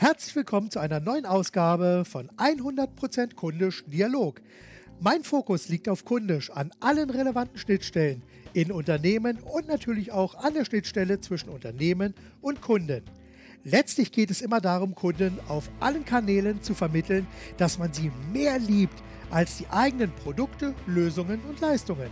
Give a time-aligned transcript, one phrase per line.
[0.00, 4.40] Herzlich willkommen zu einer neuen Ausgabe von 100% Kundisch Dialog.
[4.98, 8.22] Mein Fokus liegt auf Kundisch an allen relevanten Schnittstellen
[8.54, 13.02] in Unternehmen und natürlich auch an der Schnittstelle zwischen Unternehmen und Kunden.
[13.62, 17.26] Letztlich geht es immer darum, Kunden auf allen Kanälen zu vermitteln,
[17.58, 22.08] dass man sie mehr liebt als die eigenen Produkte, Lösungen und Leistungen.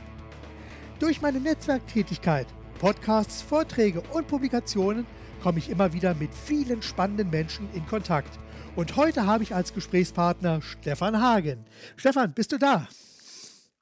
[0.98, 2.48] Durch meine Netzwerktätigkeit,
[2.80, 5.06] Podcasts, Vorträge und Publikationen
[5.42, 8.38] komme ich immer wieder mit vielen spannenden Menschen in Kontakt.
[8.76, 11.64] Und heute habe ich als Gesprächspartner Stefan Hagen.
[11.96, 12.86] Stefan, bist du da?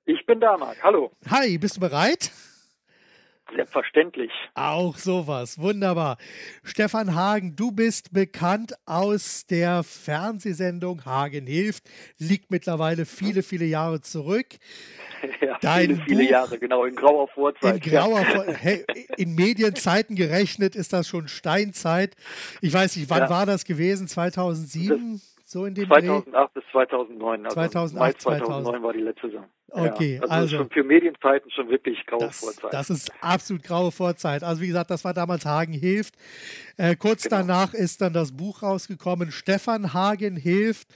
[0.04, 0.82] Ich bin da, Marc.
[0.82, 1.10] Hallo.
[1.30, 2.30] Hi, bist du bereit?
[3.54, 4.32] Selbstverständlich.
[4.54, 5.58] Auch sowas.
[5.58, 6.18] Wunderbar.
[6.64, 11.84] Stefan Hagen, du bist bekannt aus der Fernsehsendung Hagen hilft.
[12.18, 14.46] Liegt mittlerweile viele, viele Jahre zurück.
[15.40, 17.84] Ja, Dein viele, viele Buch, Jahre, genau, in grauer Vorzeit.
[17.86, 18.52] In grauer ja.
[18.52, 18.84] hey,
[19.16, 22.14] in Medienzeiten gerechnet ist das schon Steinzeit.
[22.60, 23.30] Ich weiß nicht, wann ja.
[23.30, 24.08] war das gewesen?
[24.08, 25.14] 2007?
[25.14, 26.60] Das so in dem 2008 Dreh?
[26.60, 27.44] bis 2009.
[27.44, 28.82] Also 2008, Mai 2009 2000.
[28.82, 29.44] war die letzte Saison.
[29.68, 32.72] Okay, ja, also, also schon für Medienzeiten schon wirklich graue das, Vorzeit.
[32.72, 34.42] Das ist absolut graue Vorzeit.
[34.42, 36.14] Also wie gesagt, das war damals Hagen hilft.
[36.76, 37.38] Äh, kurz genau.
[37.38, 40.88] danach ist dann das Buch rausgekommen, Stefan Hagen hilft.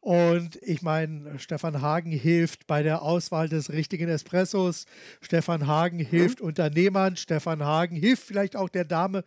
[0.00, 4.84] Und ich meine, Stefan Hagen hilft bei der Auswahl des richtigen Espressos.
[5.22, 6.06] Stefan Hagen mhm.
[6.06, 6.48] hilft mhm.
[6.48, 7.16] Unternehmern.
[7.16, 9.24] Stefan Hagen hilft vielleicht auch der Dame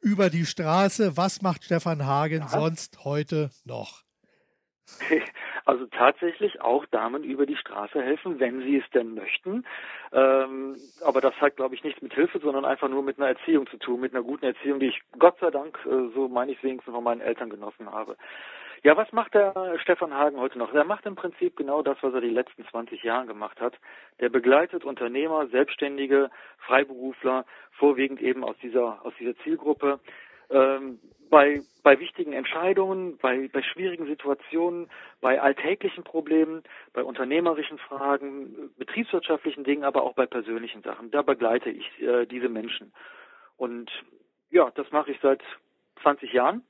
[0.00, 1.18] über die Straße.
[1.18, 2.48] Was macht Stefan Hagen ja.
[2.48, 4.03] sonst heute noch?
[5.66, 9.64] Also tatsächlich auch Damen über die Straße helfen, wenn sie es denn möchten.
[10.12, 13.66] Ähm, aber das hat, glaube ich, nichts mit Hilfe, sondern einfach nur mit einer Erziehung
[13.68, 16.62] zu tun, mit einer guten Erziehung, die ich Gott sei Dank, äh, so meine ich
[16.62, 18.16] wenigstens von meinen Eltern genossen habe.
[18.82, 20.74] Ja, was macht der Stefan Hagen heute noch?
[20.74, 23.72] Er macht im Prinzip genau das, was er die letzten 20 Jahre gemacht hat.
[24.20, 30.00] Der begleitet Unternehmer, Selbstständige, Freiberufler, vorwiegend eben aus dieser, aus dieser Zielgruppe,
[30.50, 30.98] ähm,
[31.30, 34.88] bei, bei wichtigen Entscheidungen, bei, bei schwierigen Situationen,
[35.20, 41.10] bei alltäglichen Problemen, bei unternehmerischen Fragen, betriebswirtschaftlichen Dingen, aber auch bei persönlichen Sachen.
[41.10, 42.92] Da begleite ich äh, diese Menschen.
[43.56, 43.90] Und
[44.50, 45.42] ja, das mache ich seit
[46.02, 46.62] 20 Jahren.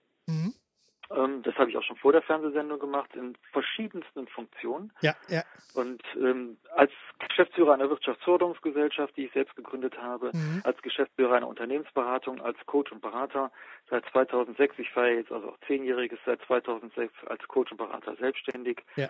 [1.10, 4.92] Ähm, das habe ich auch schon vor der Fernsehsendung gemacht, in verschiedensten Funktionen.
[5.00, 5.42] Ja, ja.
[5.74, 10.62] Und ähm, als Geschäftsführer einer Wirtschaftsförderungsgesellschaft, die ich selbst gegründet habe, mhm.
[10.64, 13.50] als Geschäftsführer einer Unternehmensberatung, als Coach und Berater
[13.90, 14.78] seit 2006.
[14.78, 18.82] Ich feiere jetzt also auch zehnjähriges seit 2006 als Coach und Berater selbstständig.
[18.96, 19.08] Ja.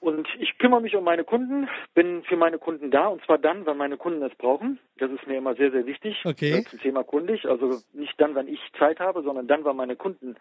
[0.00, 3.66] Und ich kümmere mich um meine Kunden, bin für meine Kunden da und zwar dann,
[3.66, 4.78] wenn meine Kunden es brauchen.
[4.96, 6.64] Das ist mir immer sehr, sehr wichtig okay.
[6.68, 7.46] Zum Thema kundig.
[7.46, 10.36] Also nicht dann, wenn ich Zeit habe, sondern dann, wenn meine Kunden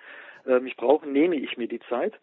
[0.45, 2.13] äh, mich brauchen, nehme ich mir die Zeit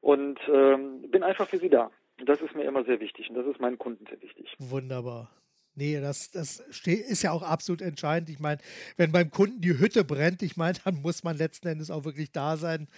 [0.00, 1.90] und ähm, bin einfach für sie da.
[2.24, 4.54] Das ist mir immer sehr wichtig und das ist meinen Kunden sehr wichtig.
[4.58, 5.30] Wunderbar.
[5.78, 8.30] Nee, das, das ist ja auch absolut entscheidend.
[8.30, 8.62] Ich meine,
[8.96, 12.32] wenn beim Kunden die Hütte brennt, ich meine, dann muss man letzten Endes auch wirklich
[12.32, 12.88] da sein,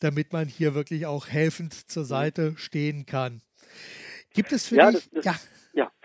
[0.00, 2.08] damit man hier wirklich auch helfend zur mhm.
[2.08, 3.42] Seite stehen kann.
[4.34, 5.08] Gibt es für ja, dich.
[5.12, 5.40] Das, das, ja.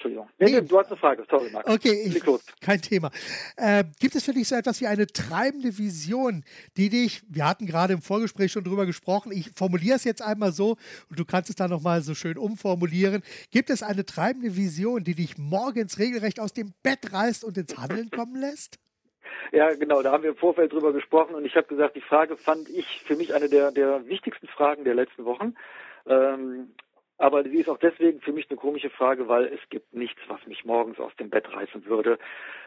[0.01, 0.29] Entschuldigung.
[0.39, 1.69] Nee, nee, du hast eine Frage, sorry, Max.
[1.69, 2.23] Okay, ich,
[2.59, 3.11] kein Thema.
[3.55, 6.43] Äh, gibt es für dich so etwas wie eine treibende Vision,
[6.75, 10.53] die dich, wir hatten gerade im Vorgespräch schon drüber gesprochen, ich formuliere es jetzt einmal
[10.53, 10.77] so
[11.09, 13.21] und du kannst es dann nochmal so schön umformulieren.
[13.51, 17.77] Gibt es eine treibende Vision, die dich morgens regelrecht aus dem Bett reißt und ins
[17.77, 18.79] Handeln kommen lässt?
[19.51, 22.37] Ja, genau, da haben wir im Vorfeld drüber gesprochen und ich habe gesagt, die Frage
[22.37, 25.53] fand ich für mich eine der, der wichtigsten Fragen der letzten Wochen.
[26.07, 26.71] Ähm,
[27.21, 30.45] aber sie ist auch deswegen für mich eine komische Frage, weil es gibt nichts, was
[30.47, 32.17] mich morgens aus dem Bett reißen würde.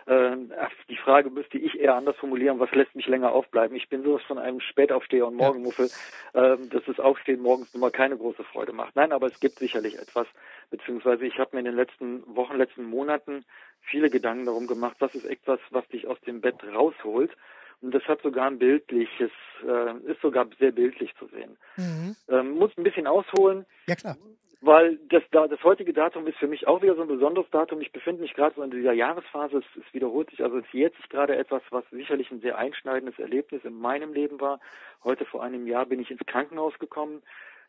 [0.07, 0.53] Ähm,
[0.89, 3.77] die Frage müsste ich eher anders formulieren, was lässt mich länger aufbleiben.
[3.77, 5.91] Ich bin sowas von einem Spätaufsteher und Morgenmuffel,
[6.35, 8.95] ähm, dass das Aufstehen morgens nun mal keine große Freude macht.
[8.95, 10.29] Nein, aber es gibt sicherlich etwas,
[10.71, 13.45] beziehungsweise ich habe mir in den letzten Wochen, letzten Monaten
[13.81, 17.33] viele Gedanken darum gemacht, was ist etwas, was dich aus dem Bett rausholt.
[17.81, 19.33] Und das hat sogar ein bildliches,
[19.67, 21.57] äh, ist sogar sehr bildlich zu sehen.
[21.77, 22.17] Mhm.
[22.29, 23.67] Ähm, muss ein bisschen ausholen.
[23.89, 24.17] Ja, klar
[24.65, 27.81] weil das, das heutige Datum ist für mich auch wieder so ein besonderes Datum.
[27.81, 31.09] Ich befinde mich gerade so in dieser Jahresphase, es, es wiederholt sich, also jährt sich
[31.09, 34.61] gerade etwas, was sicherlich ein sehr einschneidendes Erlebnis in meinem Leben war.
[35.03, 37.23] Heute vor einem Jahr bin ich ins Krankenhaus gekommen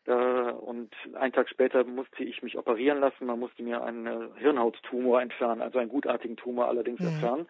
[0.06, 3.26] äh, und einen Tag später musste ich mich operieren lassen.
[3.26, 7.08] Man musste mir einen Hirnhauttumor entfernen, also einen gutartigen Tumor allerdings mhm.
[7.08, 7.46] entfernen.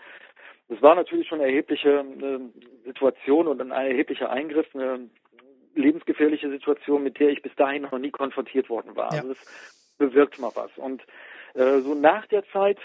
[0.69, 2.41] Das war natürlich schon eine erhebliche äh,
[2.85, 5.09] Situation und ein erheblicher Eingriff, eine
[5.77, 9.13] lebensgefährliche Situation, mit der ich bis dahin noch nie konfrontiert worden war.
[9.13, 9.21] Ja.
[9.21, 10.71] Also es bewirkt mal was.
[10.77, 11.03] Und
[11.55, 12.79] äh, so nach der Zeit,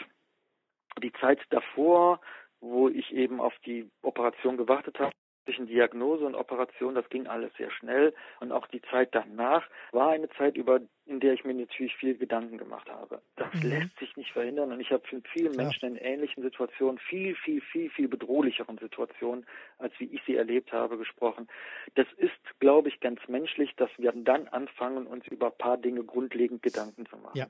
[1.01, 2.19] die Zeit davor,
[2.59, 5.11] wo ich eben auf die Operation gewartet habe,
[5.45, 8.13] zwischen Diagnose und Operation, das ging alles sehr schnell.
[8.39, 12.17] Und auch die Zeit danach war eine Zeit, über, in der ich mir natürlich viel
[12.17, 13.21] Gedanken gemacht habe.
[13.35, 13.69] Das mhm.
[13.69, 14.71] lässt sich nicht verhindern.
[14.71, 15.55] Und ich habe mit vielen.
[15.55, 19.45] Menschen in ähnlichen Situationen, viel, viel, viel, viel bedrohlicheren Situationen,
[19.77, 21.47] als wie ich sie erlebt habe, gesprochen.
[21.95, 26.03] Das ist, glaube ich, ganz menschlich, dass wir dann anfangen, uns über ein paar Dinge
[26.03, 27.37] grundlegend Gedanken zu machen.
[27.37, 27.47] Ja.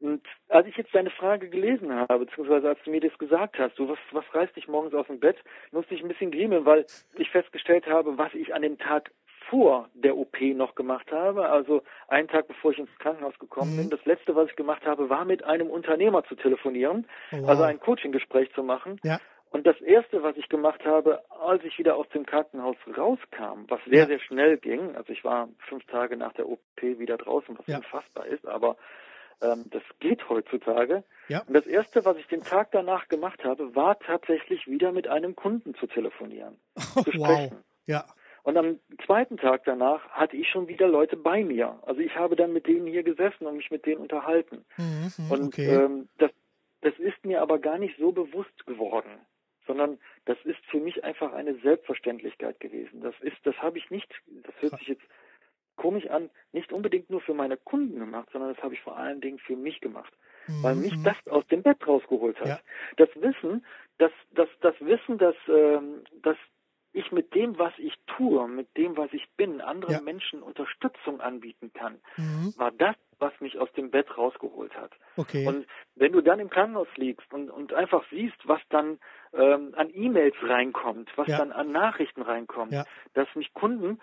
[0.00, 3.76] Und als ich jetzt deine Frage gelesen habe, beziehungsweise als du mir das gesagt hast,
[3.76, 5.36] so was, was reißt dich morgens aus dem Bett,
[5.72, 6.84] musste ich ein bisschen griemeln, weil
[7.16, 9.10] ich festgestellt habe, was ich an dem Tag
[9.48, 13.76] vor der OP noch gemacht habe, also einen Tag bevor ich ins Krankenhaus gekommen mhm.
[13.76, 13.90] bin.
[13.90, 17.48] Das letzte, was ich gemacht habe, war mit einem Unternehmer zu telefonieren, oh, wow.
[17.48, 19.00] also ein Coaching-Gespräch zu machen.
[19.04, 19.18] Ja.
[19.50, 23.80] Und das erste, was ich gemacht habe, als ich wieder aus dem Krankenhaus rauskam, was
[23.84, 24.06] sehr, ja.
[24.06, 27.78] sehr schnell ging, also ich war fünf Tage nach der OP wieder draußen, was ja.
[27.78, 28.76] unfassbar ist, aber
[29.42, 31.04] ähm, das geht heutzutage.
[31.28, 31.42] Ja.
[31.46, 35.36] Und das Erste, was ich den Tag danach gemacht habe, war tatsächlich wieder mit einem
[35.36, 36.58] Kunden zu telefonieren,
[36.96, 37.56] oh, zu sprechen.
[37.56, 37.64] Wow.
[37.86, 38.04] Ja.
[38.42, 41.80] Und am zweiten Tag danach hatte ich schon wieder Leute bei mir.
[41.82, 44.64] Also ich habe dann mit denen hier gesessen und mich mit denen unterhalten.
[44.76, 45.74] Mhm, und okay.
[45.74, 46.30] ähm, das,
[46.80, 49.10] das ist mir aber gar nicht so bewusst geworden,
[49.66, 53.00] sondern das ist für mich einfach eine Selbstverständlichkeit gewesen.
[53.00, 54.08] Das ist, das habe ich nicht,
[54.44, 55.02] das hört sich jetzt
[55.76, 59.20] komisch an, nicht unbedingt nur für meine Kunden gemacht, sondern das habe ich vor allen
[59.20, 60.12] Dingen für mich gemacht.
[60.46, 60.62] Mhm.
[60.62, 62.46] Weil mich das aus dem Bett rausgeholt hat.
[62.46, 62.60] Ja.
[62.96, 63.64] Das Wissen,
[63.98, 66.36] das, das, das Wissen, dass, ähm, dass
[66.96, 70.00] ich mit dem, was ich tue, mit dem, was ich bin, anderen ja.
[70.00, 72.54] Menschen Unterstützung anbieten kann, mhm.
[72.56, 74.92] war das, was mich aus dem Bett rausgeholt hat.
[75.16, 75.46] Okay.
[75.46, 78.98] Und wenn du dann im Krankenhaus liegst und, und einfach siehst, was dann
[79.34, 81.36] ähm, an E-Mails reinkommt, was ja.
[81.36, 82.84] dann an Nachrichten reinkommt, ja.
[83.12, 84.00] dass mich Kunden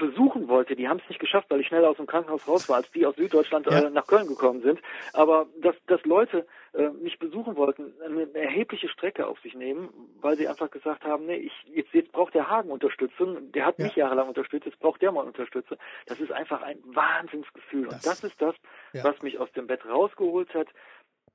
[0.00, 2.76] besuchen wollte, die haben es nicht geschafft, weil ich schneller aus dem Krankenhaus raus war,
[2.76, 3.78] als die aus Süddeutschland ja.
[3.78, 4.80] äh, nach Köln gekommen sind.
[5.12, 9.90] Aber dass, dass Leute äh, mich besuchen wollten, eine, eine erhebliche Strecke auf sich nehmen,
[10.20, 13.78] weil sie einfach gesagt haben, nee, ich, jetzt, jetzt braucht der Hagen Unterstützung, der hat
[13.78, 13.84] ja.
[13.84, 15.76] mich jahrelang unterstützt, jetzt braucht der mal Unterstützung.
[16.06, 17.84] Das ist einfach ein Wahnsinnsgefühl.
[17.84, 18.54] Das, Und das ist das,
[18.92, 19.04] ja.
[19.04, 20.68] was mich aus dem Bett rausgeholt hat,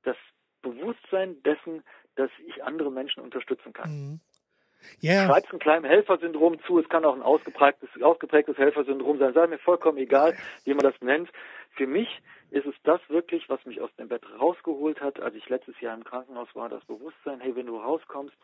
[0.02, 0.16] das
[0.62, 1.84] Bewusstsein dessen,
[2.16, 3.90] dass ich andere Menschen unterstützen kann.
[3.90, 4.20] Mhm.
[5.02, 5.26] Yeah.
[5.26, 6.78] Schreibt ein kleines Helfersyndrom zu.
[6.78, 9.34] Es kann auch ein ausgeprägtes, ausgeprägtes Helfersyndrom sein.
[9.34, 11.30] Sei mir vollkommen egal, wie man das nennt.
[11.72, 12.08] Für mich
[12.50, 15.94] ist es das wirklich, was mich aus dem Bett rausgeholt hat, als ich letztes Jahr
[15.94, 18.34] im Krankenhaus war, das Bewusstsein, hey, wenn du rauskommst,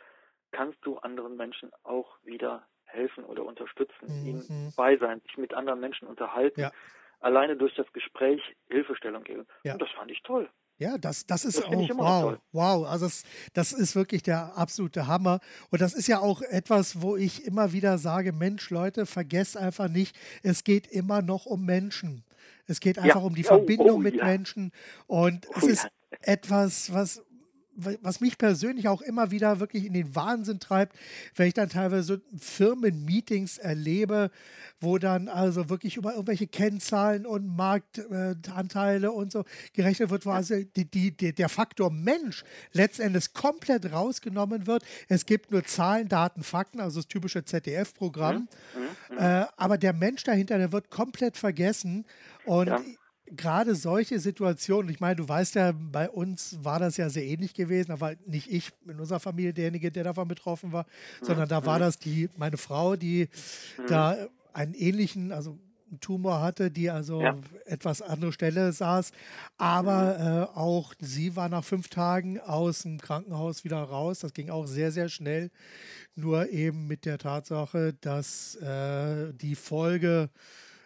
[0.50, 4.26] kannst du anderen Menschen auch wieder helfen oder unterstützen, mhm.
[4.26, 6.72] ihnen bei sein, sich mit anderen Menschen unterhalten, ja.
[7.20, 9.46] alleine durch das Gespräch Hilfestellung geben.
[9.64, 9.72] Ja.
[9.72, 10.48] Und das fand ich toll.
[10.78, 12.86] Ja, das, das ist das auch, wow, wow.
[12.86, 13.22] Also das,
[13.52, 15.40] das ist wirklich der absolute Hammer.
[15.70, 19.88] Und das ist ja auch etwas, wo ich immer wieder sage, Mensch, Leute, vergesst einfach
[19.88, 22.24] nicht, es geht immer noch um Menschen.
[22.66, 23.26] Es geht einfach ja.
[23.26, 24.24] um die oh, Verbindung oh, mit ja.
[24.24, 24.72] Menschen.
[25.06, 25.88] Und oh, es ist
[26.20, 27.22] etwas, was,
[27.74, 30.96] was mich persönlich auch immer wieder wirklich in den Wahnsinn treibt,
[31.34, 34.30] wenn ich dann teilweise Firmenmeetings erlebe,
[34.80, 40.54] wo dann also wirklich über irgendwelche Kennzahlen und Marktanteile und so gerechnet wird, wo also
[40.76, 44.84] die, die, die, der Faktor Mensch letztendlich komplett rausgenommen wird.
[45.08, 48.48] Es gibt nur Zahlen, Daten, Fakten, also das typische ZDF-Programm.
[48.74, 49.14] Mhm.
[49.14, 49.18] Mhm.
[49.18, 52.04] Äh, aber der Mensch dahinter, der wird komplett vergessen.
[52.44, 52.80] Und ja
[53.36, 57.54] gerade solche Situationen, ich meine, du weißt ja, bei uns war das ja sehr ähnlich
[57.54, 60.86] gewesen, aber nicht ich in unserer Familie derjenige, der davon betroffen war,
[61.20, 61.80] sondern da war mhm.
[61.80, 63.28] das die, meine Frau, die
[63.78, 63.86] mhm.
[63.88, 64.16] da
[64.52, 65.58] einen ähnlichen, also
[65.90, 67.36] einen Tumor hatte, die also ja.
[67.66, 69.12] etwas andere Stelle saß.
[69.58, 70.26] Aber mhm.
[70.26, 74.20] äh, auch sie war nach fünf Tagen aus dem Krankenhaus wieder raus.
[74.20, 75.50] Das ging auch sehr, sehr schnell.
[76.14, 80.30] Nur eben mit der Tatsache, dass äh, die Folge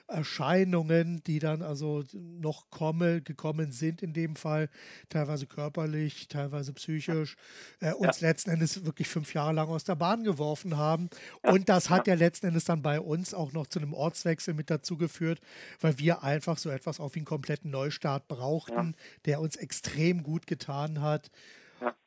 [0.09, 4.69] Erscheinungen, die dann also noch komme, gekommen sind in dem Fall,
[5.09, 7.37] teilweise körperlich, teilweise psychisch,
[7.81, 8.29] äh, uns ja.
[8.29, 11.11] letzten Endes wirklich fünf Jahre lang aus der Bahn geworfen haben.
[11.45, 11.53] Ja.
[11.53, 12.15] Und das hat ja.
[12.15, 15.41] ja letzten Endes dann bei uns auch noch zu einem Ortswechsel mit dazu geführt,
[15.81, 18.95] weil wir einfach so etwas auf einen kompletten Neustart brauchten,
[19.25, 21.31] der uns extrem gut getan hat.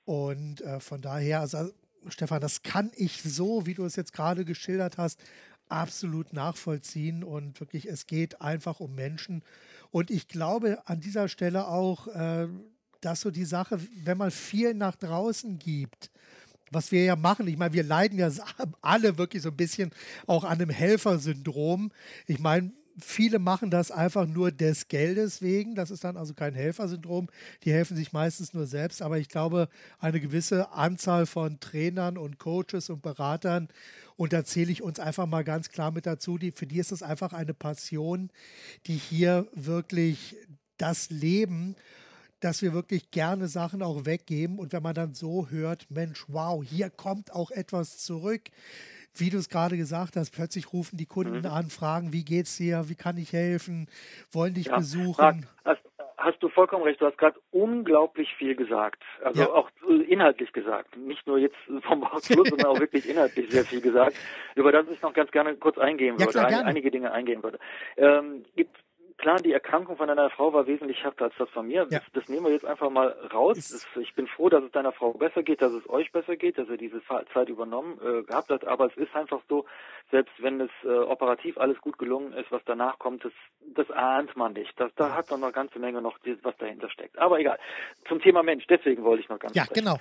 [0.06, 1.70] Und äh, von daher, also
[2.08, 5.22] Stefan, das kann ich so, wie du es jetzt gerade geschildert hast,
[5.70, 9.44] absolut nachvollziehen und wirklich, es geht einfach um Menschen.
[9.92, 12.48] Und ich glaube an dieser Stelle auch, äh,
[13.02, 16.12] dass so die Sache, wenn man viel nach draußen gibt,
[16.72, 18.30] was wir ja machen, ich meine, wir leiden ja
[18.82, 19.92] alle wirklich so ein bisschen
[20.28, 21.92] auch an einem Helfersyndrom.
[22.28, 25.76] Ich meine, viele machen das einfach nur des Geldes wegen.
[25.76, 27.28] Das ist dann also kein Helfersyndrom.
[27.64, 29.02] Die helfen sich meistens nur selbst.
[29.02, 29.70] Aber ich glaube,
[30.00, 33.70] eine gewisse Anzahl von Trainern und Coaches und Beratern,
[34.16, 36.92] und da zähle ich uns einfach mal ganz klar mit dazu, die, für die ist
[36.92, 38.30] es einfach eine Passion,
[38.86, 40.36] die hier wirklich
[40.78, 41.76] das Leben
[42.42, 46.64] dass wir wirklich gerne Sachen auch weggeben und wenn man dann so hört, Mensch, wow,
[46.64, 48.44] hier kommt auch etwas zurück
[49.20, 51.46] wie du es gerade gesagt hast, plötzlich rufen die Kunden mhm.
[51.46, 53.88] an, fragen, wie geht's dir, wie kann ich helfen,
[54.32, 54.78] wollen dich ja.
[54.78, 55.48] besuchen.
[55.66, 55.82] Hast,
[56.18, 59.02] hast, du vollkommen recht, du hast gerade unglaublich viel gesagt.
[59.24, 59.50] Also ja.
[59.50, 59.70] auch
[60.08, 60.98] inhaltlich gesagt.
[60.98, 64.16] Nicht nur jetzt vom Schluss, sondern auch wirklich inhaltlich sehr viel gesagt,
[64.56, 67.60] über das ich noch ganz gerne kurz eingehen würde, ja, klar, einige Dinge eingehen würde.
[67.98, 68.78] Ähm, gibt
[69.20, 71.86] klar, die Erkrankung von deiner Frau war wesentlich härter als das von mir.
[71.90, 72.00] Ja.
[72.00, 73.58] Das, das, nehmen wir jetzt einfach mal raus.
[73.58, 76.58] Das, ich bin froh, dass es deiner Frau besser geht, dass es euch besser geht,
[76.58, 77.02] dass ihr diese
[77.34, 78.66] Zeit übernommen äh, gehabt habt.
[78.66, 79.66] Aber es ist einfach so,
[80.10, 83.34] selbst wenn es äh, operativ alles gut gelungen ist, was danach kommt, das,
[83.76, 84.74] das ahnt man nicht.
[84.80, 87.18] Das, da hat man noch eine ganze Menge noch, was dahinter steckt.
[87.20, 87.60] Aber egal.
[88.08, 89.86] Zum Thema Mensch, deswegen wollte ich noch ganz Ja, sprechen.
[89.86, 89.98] genau.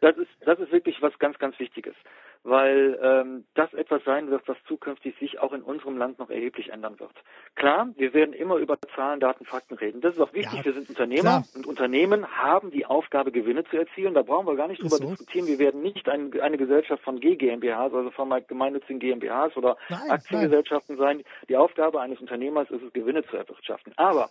[0.00, 1.94] Das ist, das ist wirklich was ganz, ganz Wichtiges
[2.44, 6.70] weil ähm, das etwas sein wird, was zukünftig sich auch in unserem Land noch erheblich
[6.72, 7.12] ändern wird.
[7.54, 10.00] Klar, wir werden immer über Zahlen, Daten, Fakten reden.
[10.00, 10.58] Das ist auch wichtig.
[10.58, 11.44] Ja, wir sind Unternehmer klar.
[11.54, 14.14] und Unternehmen haben die Aufgabe, Gewinne zu erzielen.
[14.14, 15.08] Da brauchen wir gar nicht drüber so.
[15.08, 15.46] diskutieren.
[15.46, 20.96] Wir werden nicht ein, eine Gesellschaft von GmbHs, also von gemeinnützigen GmbHs oder nein, Aktiengesellschaften
[20.96, 21.18] nein.
[21.18, 21.24] sein.
[21.48, 23.92] Die Aufgabe eines Unternehmers ist es, Gewinne zu erwirtschaften.
[23.96, 24.30] Aber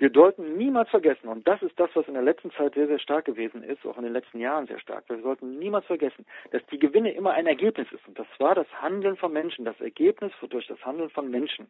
[0.00, 2.98] wir sollten niemals vergessen, und das ist das, was in der letzten Zeit sehr, sehr
[2.98, 6.62] stark gewesen ist, auch in den letzten Jahren sehr stark, wir sollten niemals vergessen, dass
[6.72, 8.08] die Gewinne immer ein Ergebnis ist.
[8.08, 11.68] Und das war das Handeln von Menschen, das Ergebnis durch das Handeln von Menschen.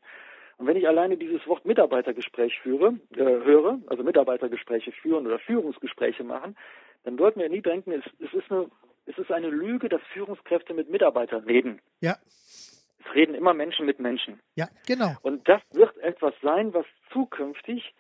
[0.59, 6.23] Und wenn ich alleine dieses Wort Mitarbeitergespräch führe, äh, höre, also Mitarbeitergespräche führen oder Führungsgespräche
[6.23, 6.57] machen,
[7.03, 8.71] dann sollten wir nie denken, es, es, ist eine,
[9.07, 11.81] es ist eine Lüge, dass Führungskräfte mit Mitarbeitern reden.
[12.01, 12.17] Ja.
[13.05, 14.39] Es reden immer Menschen mit Menschen.
[14.55, 15.15] Ja, genau.
[15.23, 17.93] Und das wird etwas sein, was zukünftig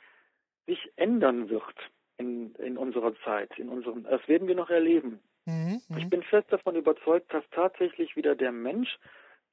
[0.70, 1.76] sich ändern wird
[2.16, 5.20] in, in unserer Zeit, in unserem, das werden wir noch erleben.
[5.46, 8.98] Mhm, ich bin fest davon überzeugt, dass tatsächlich wieder der Mensch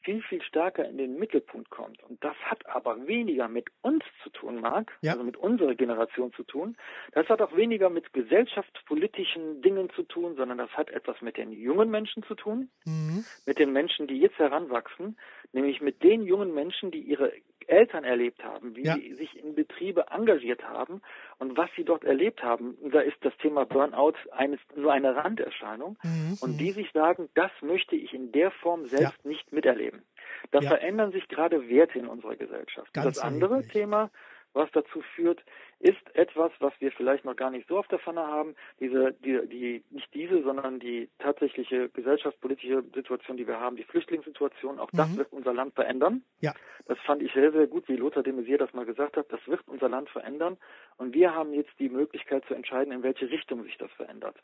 [0.01, 2.03] viel, viel stärker in den Mittelpunkt kommt.
[2.03, 5.13] Und das hat aber weniger mit uns zu tun, Marc, ja.
[5.13, 6.77] also mit unserer Generation zu tun.
[7.13, 11.51] Das hat auch weniger mit gesellschaftspolitischen Dingen zu tun, sondern das hat etwas mit den
[11.51, 13.25] jungen Menschen zu tun, mhm.
[13.45, 15.17] mit den Menschen, die jetzt heranwachsen,
[15.51, 17.33] nämlich mit den jungen Menschen, die ihre
[17.67, 18.95] Eltern erlebt haben, wie ja.
[18.95, 21.01] sie sich in Betriebe engagiert haben
[21.37, 22.77] und was sie dort erlebt haben.
[22.91, 25.97] Da ist das Thema Burnout eines, nur eine Randerscheinung.
[26.03, 26.37] Mhm.
[26.41, 29.29] Und die sich sagen, das möchte ich in der Form selbst ja.
[29.29, 30.03] nicht miterleben.
[30.51, 30.69] Da ja.
[30.69, 32.93] verändern sich gerade Werte in unserer Gesellschaft.
[32.93, 33.73] Ganz das andere erheblich.
[33.73, 34.11] Thema
[34.57, 35.43] was dazu führt,
[35.79, 38.55] ist etwas, was wir vielleicht noch gar nicht so auf der Pfanne haben.
[38.79, 44.79] Diese, die, die, nicht diese, sondern die tatsächliche gesellschaftspolitische Situation, die wir haben, die Flüchtlingssituation,
[44.79, 44.97] auch mhm.
[44.97, 46.23] das wird unser Land verändern.
[46.39, 46.53] Ja.
[46.87, 49.31] Das fand ich sehr, sehr gut, wie Lothar de Maizière das mal gesagt hat.
[49.31, 50.57] Das wird unser Land verändern.
[50.97, 54.37] Und wir haben jetzt die Möglichkeit zu entscheiden, in welche Richtung sich das verändert.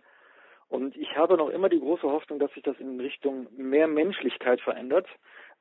[0.69, 4.59] Und ich habe noch immer die große Hoffnung, dass sich das in Richtung mehr Menschlichkeit
[4.61, 5.07] verändert,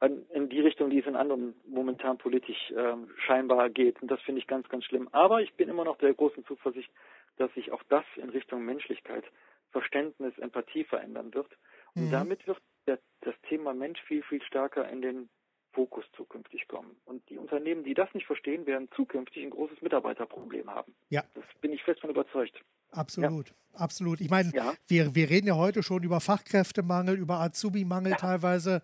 [0.07, 2.95] in die Richtung, die es in anderen momentan politisch äh,
[3.27, 4.03] scheinbar geht.
[4.03, 5.09] Und das finde ich ganz, ganz schlimm.
[5.13, 6.91] Aber ich bin immer noch der großen Zuversicht,
[7.37, 9.25] dass sich auch das in Richtung Menschlichkeit,
[9.71, 11.49] Verständnis, Empathie verändern wird.
[11.95, 12.11] Und mhm.
[12.11, 15.29] damit wird der, das Thema Mensch viel, viel stärker in den
[15.73, 16.97] Fokus zukünftig kommen.
[17.05, 20.95] Und die Unternehmen, die das nicht verstehen, werden zukünftig ein großes Mitarbeiterproblem haben.
[21.09, 21.23] Ja.
[21.35, 22.61] Das bin ich fest von überzeugt.
[22.93, 23.55] Absolut, ja.
[23.81, 24.21] absolut.
[24.21, 24.75] Ich meine, ja.
[24.87, 28.19] wir, wir reden ja heute schon über Fachkräftemangel, über Azubi-Mangel ja.
[28.19, 28.83] teilweise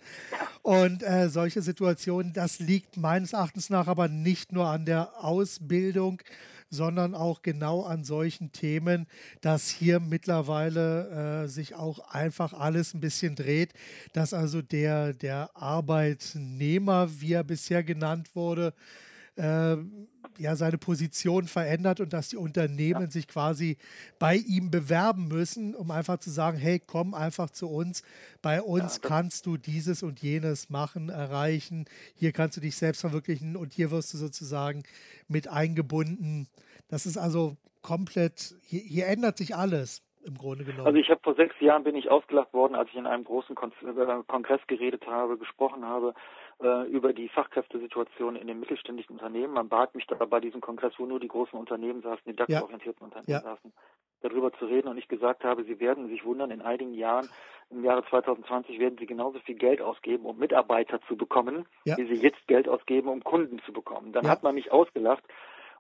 [0.63, 2.33] und äh, solche Situationen.
[2.33, 6.23] Das liegt meines Erachtens nach aber nicht nur an der Ausbildung,
[6.71, 9.07] sondern auch genau an solchen Themen,
[9.41, 13.73] dass hier mittlerweile äh, sich auch einfach alles ein bisschen dreht,
[14.13, 18.75] dass also der, der Arbeitnehmer, wie er bisher genannt wurde,
[19.39, 19.77] äh,
[20.39, 23.11] ja seine Position verändert und dass die Unternehmen ja.
[23.11, 23.77] sich quasi
[24.19, 28.03] bei ihm bewerben müssen, um einfach zu sagen, hey, komm einfach zu uns,
[28.43, 33.01] bei uns ja, kannst du dieses und jenes machen, erreichen, hier kannst du dich selbst
[33.01, 34.83] verwirklichen und hier wirst du sozusagen
[35.29, 36.49] mit eingebunden.
[36.89, 40.87] Das ist also komplett, hier, hier ändert sich alles im Grunde genommen.
[40.87, 43.57] Also ich habe vor sechs Jahren bin ich ausgelacht worden, als ich in einem großen
[43.57, 46.15] äh, Kongress geredet habe, gesprochen habe
[46.61, 49.55] äh, über die Fachkräftesituation in den mittelständischen Unternehmen.
[49.55, 53.01] Man bat mich da bei diesem Kongress, wo nur die großen Unternehmen saßen, die DAX-orientierten
[53.01, 53.05] ja.
[53.05, 53.41] Unternehmen ja.
[53.41, 53.73] saßen,
[54.23, 54.89] darüber zu reden.
[54.89, 57.29] Und ich gesagt habe, Sie werden sich wundern, in einigen Jahren,
[57.71, 61.97] im Jahre 2020, werden Sie genauso viel Geld ausgeben, um Mitarbeiter zu bekommen, ja.
[61.97, 64.13] wie Sie jetzt Geld ausgeben, um Kunden zu bekommen.
[64.13, 65.23] Dann hat man mich ausgelacht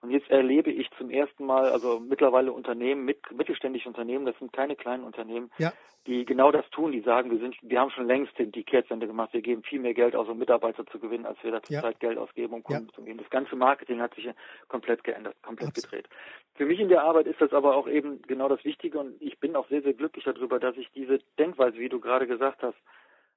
[0.00, 4.52] und jetzt erlebe ich zum ersten Mal, also mittlerweile Unternehmen, mit, mittelständische Unternehmen, das sind
[4.52, 5.72] keine kleinen Unternehmen, ja.
[6.06, 9.32] die genau das tun, die sagen, wir sind, wir haben schon längst die Kehrtwende gemacht,
[9.32, 12.08] wir geben viel mehr Geld aus, um Mitarbeiter zu gewinnen, als wir da zurzeit ja.
[12.08, 12.94] Geld ausgeben, um Kunden ja.
[12.94, 13.18] zu gewinnen.
[13.18, 14.28] Das ganze Marketing hat sich
[14.68, 15.90] komplett geändert, komplett Absolut.
[15.90, 16.08] gedreht.
[16.54, 19.38] Für mich in der Arbeit ist das aber auch eben genau das Wichtige und ich
[19.38, 22.76] bin auch sehr, sehr glücklich darüber, dass ich diese Denkweise, wie du gerade gesagt hast,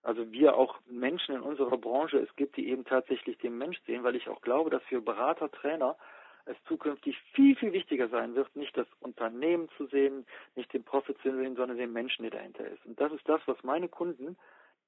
[0.03, 4.03] also wir auch Menschen in unserer Branche es gibt, die eben tatsächlich den Mensch sehen,
[4.03, 5.95] weil ich auch glaube, dass für Berater, Trainer
[6.45, 11.17] es zukünftig viel, viel wichtiger sein wird, nicht das Unternehmen zu sehen, nicht den Profit
[11.21, 12.85] zu sehen, sondern den Menschen, der dahinter ist.
[12.85, 14.37] Und das ist das, was meine Kunden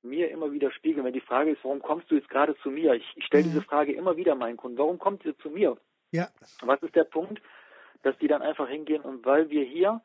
[0.02, 1.06] mir immer wieder spiegeln.
[1.06, 2.94] Wenn die Frage ist, warum kommst du jetzt gerade zu mir?
[2.94, 3.50] Ich, ich stelle mhm.
[3.50, 4.78] diese Frage immer wieder meinen Kunden.
[4.78, 5.78] Warum kommt ihr zu mir?
[6.12, 6.28] Ja.
[6.62, 7.42] Was ist der Punkt,
[8.04, 10.02] dass die dann einfach hingehen und weil wir hier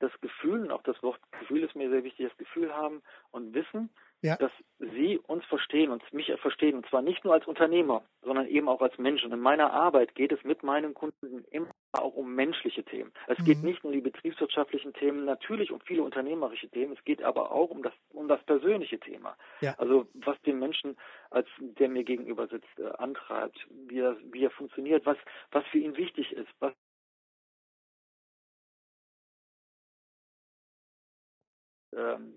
[0.00, 3.54] das Gefühl, und auch das Wort Gefühl ist mir sehr wichtig, das Gefühl haben und
[3.54, 3.90] wissen,
[4.22, 4.36] ja.
[4.36, 6.76] dass sie uns verstehen und mich verstehen.
[6.76, 9.24] Und zwar nicht nur als Unternehmer, sondern eben auch als Mensch.
[9.24, 13.12] Und in meiner Arbeit geht es mit meinen Kunden immer auch um menschliche Themen.
[13.26, 13.44] Es mhm.
[13.44, 16.94] geht nicht nur um die betriebswirtschaftlichen Themen, natürlich um viele unternehmerische Themen.
[16.96, 19.36] Es geht aber auch um das, um das persönliche Thema.
[19.60, 19.74] Ja.
[19.78, 20.96] Also was den Menschen,
[21.30, 25.18] als der mir gegenüber sitzt, äh, antreibt, wie er, wie er funktioniert, was,
[25.50, 26.72] was für ihn wichtig ist, was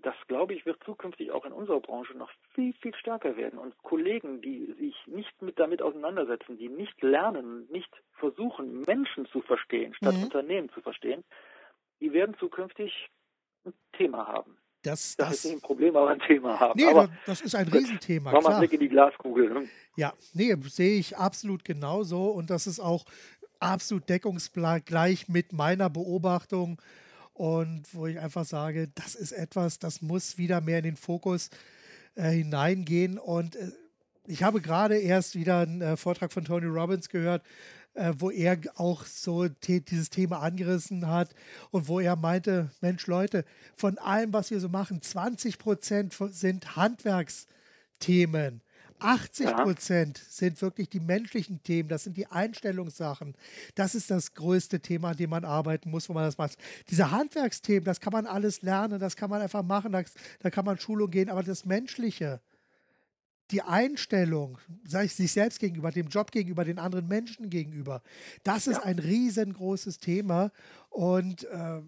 [0.02, 3.58] das, glaube ich, wird zukünftig auch in unserer Branche noch viel, viel stärker werden.
[3.58, 9.40] Und Kollegen, die sich nicht mit damit auseinandersetzen, die nicht lernen, nicht versuchen, Menschen zu
[9.40, 10.24] verstehen, statt mhm.
[10.24, 11.24] Unternehmen zu verstehen,
[12.00, 13.08] die werden zukünftig
[13.64, 14.58] ein Thema haben.
[14.82, 16.78] Das, das, das, ist nicht ein Problem, aber ein Thema haben.
[16.78, 18.32] Nee, aber das ist ein Riesenthema.
[18.32, 19.48] Mach mal einen Blick in die Glaskugel.
[19.48, 19.68] Ne?
[19.96, 22.26] Ja, nee, sehe ich absolut genauso.
[22.26, 23.04] Und das ist auch
[23.58, 26.80] absolut deckungsgleich mit meiner Beobachtung
[27.36, 31.50] und wo ich einfach sage, das ist etwas, das muss wieder mehr in den Fokus
[32.14, 33.18] äh, hineingehen.
[33.18, 33.72] Und äh,
[34.26, 37.42] ich habe gerade erst wieder einen äh, Vortrag von Tony Robbins gehört,
[37.92, 41.34] äh, wo er auch so dieses Thema angerissen hat
[41.70, 46.74] und wo er meinte, Mensch Leute, von allem, was wir so machen, 20 Prozent sind
[46.74, 48.62] Handwerksthemen.
[48.98, 53.34] 80 Prozent sind wirklich die menschlichen Themen, das sind die Einstellungssachen.
[53.74, 56.56] Das ist das größte Thema, an dem man arbeiten muss, wo man das macht.
[56.90, 60.02] Diese Handwerksthemen, das kann man alles lernen, das kann man einfach machen, da,
[60.40, 62.40] da kann man Schulung gehen, aber das Menschliche,
[63.50, 68.02] die Einstellung, sei es sich selbst gegenüber, dem Job gegenüber, den anderen Menschen gegenüber,
[68.42, 68.82] das ist ja.
[68.82, 70.50] ein riesengroßes Thema
[70.90, 71.80] und äh,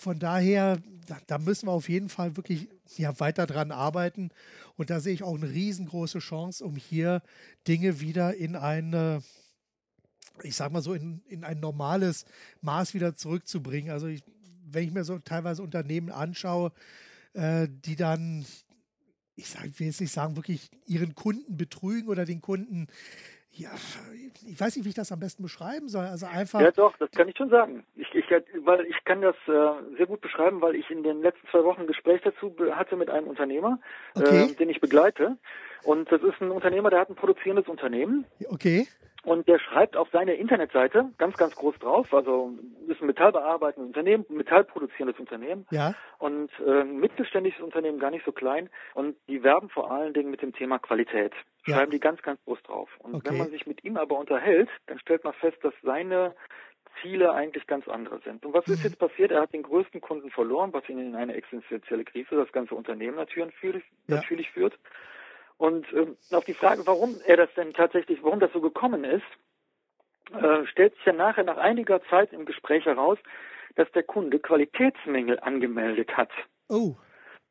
[0.00, 4.30] von daher, da, da, müssen wir auf jeden Fall wirklich ja, weiter dran arbeiten.
[4.76, 7.22] Und da sehe ich auch eine riesengroße Chance, um hier
[7.68, 9.22] Dinge wieder in eine,
[10.42, 12.24] ich sag mal so, in, in ein normales
[12.62, 13.90] Maß wieder zurückzubringen.
[13.90, 14.24] Also ich,
[14.64, 16.72] wenn ich mir so teilweise Unternehmen anschaue,
[17.34, 18.46] äh, die dann,
[19.36, 22.86] ich sag, will jetzt nicht sagen, wirklich ihren Kunden betrügen oder den Kunden
[23.52, 23.70] ja,
[24.46, 26.06] ich weiß nicht, wie ich das am besten beschreiben soll.
[26.06, 26.60] Also einfach.
[26.60, 27.84] Ja, doch, das kann ich schon sagen.
[27.96, 28.24] Ich, ich,
[28.64, 31.82] weil ich kann das äh, sehr gut beschreiben, weil ich in den letzten zwei Wochen
[31.82, 33.80] ein Gespräch dazu hatte mit einem Unternehmer,
[34.14, 34.44] okay.
[34.44, 35.36] äh, den ich begleite.
[35.82, 38.24] Und das ist ein Unternehmer, der hat ein produzierendes Unternehmen.
[38.48, 38.86] Okay.
[39.22, 42.54] Und der schreibt auf seine Internetseite ganz, ganz groß drauf, also
[42.88, 45.94] ist ein metallbearbeitendes Unternehmen, metallproduzierendes Unternehmen ja.
[46.18, 48.70] und äh, ein mittelständisches Unternehmen, gar nicht so klein.
[48.94, 51.34] Und die werben vor allen Dingen mit dem Thema Qualität.
[51.64, 51.98] Schreiben ja.
[51.98, 52.88] die ganz, ganz groß drauf.
[53.00, 53.30] Und okay.
[53.30, 56.34] wenn man sich mit ihm aber unterhält, dann stellt man fest, dass seine
[57.02, 58.44] Ziele eigentlich ganz andere sind.
[58.44, 58.90] Und was ist mhm.
[58.90, 59.30] jetzt passiert?
[59.32, 63.16] Er hat den größten Kunden verloren, was ihn in eine existenzielle Krise, das ganze Unternehmen
[63.16, 64.16] natürlich, ja.
[64.16, 64.78] natürlich führt.
[65.60, 69.26] Und ähm, auf die Frage, warum er das denn tatsächlich, warum das so gekommen ist,
[70.32, 73.18] äh, stellt sich ja nachher nach einiger Zeit im Gespräch heraus,
[73.76, 76.30] dass der Kunde Qualitätsmängel angemeldet hat.
[76.70, 76.94] Oh.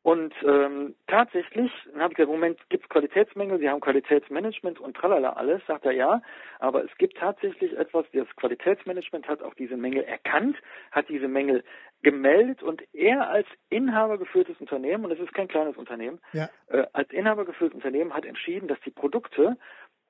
[0.02, 4.96] Und ähm, tatsächlich, dann habe ich gesagt, Moment, gibt es Qualitätsmängel, Sie haben Qualitätsmanagement und
[4.96, 6.22] tralala alles, sagt er ja,
[6.58, 10.56] aber es gibt tatsächlich etwas, das Qualitätsmanagement hat auch diese Mängel erkannt,
[10.90, 11.64] hat diese Mängel
[12.02, 16.48] gemeldet und er als Inhaber geführtes Unternehmen, und es ist kein kleines Unternehmen, ja.
[16.68, 19.58] äh, als Inhaber geführtes Unternehmen hat entschieden, dass die Produkte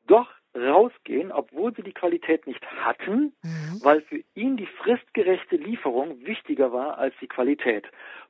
[0.07, 3.81] doch rausgehen, obwohl sie die Qualität nicht hatten, mhm.
[3.83, 7.87] weil für ihn die fristgerechte Lieferung wichtiger war als die Qualität.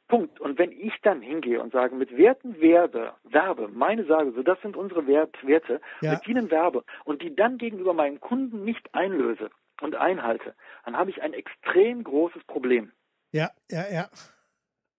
[0.08, 0.40] Punkt.
[0.40, 4.60] Und wenn ich dann hingehe und sage, mit Werten werbe, werbe, meine sage, so das
[4.60, 6.12] sind unsere Wert, Werte, ja.
[6.12, 10.54] mit ihnen werbe und die dann gegenüber meinem Kunden nicht einlöse und einhalte,
[10.84, 12.92] dann habe ich ein extrem großes Problem.
[13.32, 14.08] Ja, ja, ja.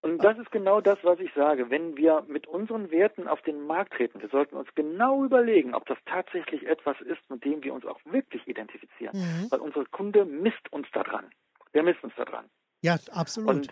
[0.01, 1.69] Und das ist genau das, was ich sage.
[1.69, 5.85] Wenn wir mit unseren Werten auf den Markt treten, wir sollten uns genau überlegen, ob
[5.85, 9.15] das tatsächlich etwas ist, mit dem wir uns auch wirklich identifizieren.
[9.17, 9.47] Mhm.
[9.51, 11.29] Weil unser Kunde misst uns daran.
[11.75, 12.45] Der misst uns daran.
[12.81, 13.49] Ja, absolut.
[13.49, 13.67] Und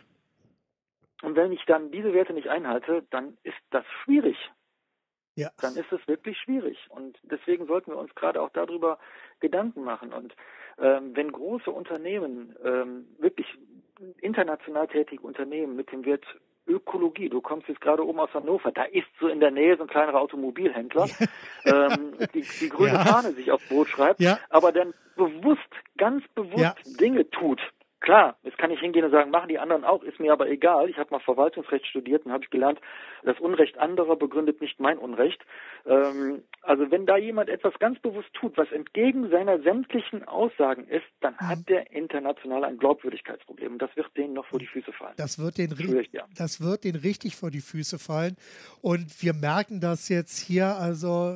[1.21, 4.37] und wenn ich dann diese Werte nicht einhalte, dann ist das schwierig.
[5.35, 5.51] Ja.
[5.61, 6.77] Dann ist es wirklich schwierig.
[6.89, 8.99] Und deswegen sollten wir uns gerade auch darüber
[9.39, 10.13] Gedanken machen.
[10.13, 10.35] Und
[10.77, 13.47] ähm, wenn große Unternehmen, ähm, wirklich
[14.21, 16.25] international tätige Unternehmen mit dem Wert
[16.67, 19.83] Ökologie, du kommst jetzt gerade oben aus Hannover, da ist so in der Nähe so
[19.83, 21.09] ein kleinerer Automobilhändler,
[21.65, 23.05] ähm, die, die grüne ja.
[23.05, 24.39] Fahne sich aufs Boot schreibt, ja.
[24.49, 25.59] aber dann bewusst,
[25.97, 26.75] ganz bewusst ja.
[26.99, 27.59] Dinge tut,
[28.01, 30.89] Klar, jetzt kann ich hingehen und sagen, machen die anderen auch, ist mir aber egal.
[30.89, 32.79] Ich habe mal Verwaltungsrecht studiert und habe ich gelernt,
[33.23, 35.41] das Unrecht anderer begründet nicht mein Unrecht.
[35.85, 41.05] Ähm, also wenn da jemand etwas ganz bewusst tut, was entgegen seiner sämtlichen Aussagen ist,
[41.19, 41.47] dann mhm.
[41.49, 45.15] hat der international ein Glaubwürdigkeitsproblem und das wird denen noch vor die Füße fallen.
[45.17, 45.75] Das wird den,
[46.11, 46.25] ja.
[46.37, 48.37] das wird den richtig vor die Füße fallen
[48.81, 51.35] und wir merken das jetzt hier, also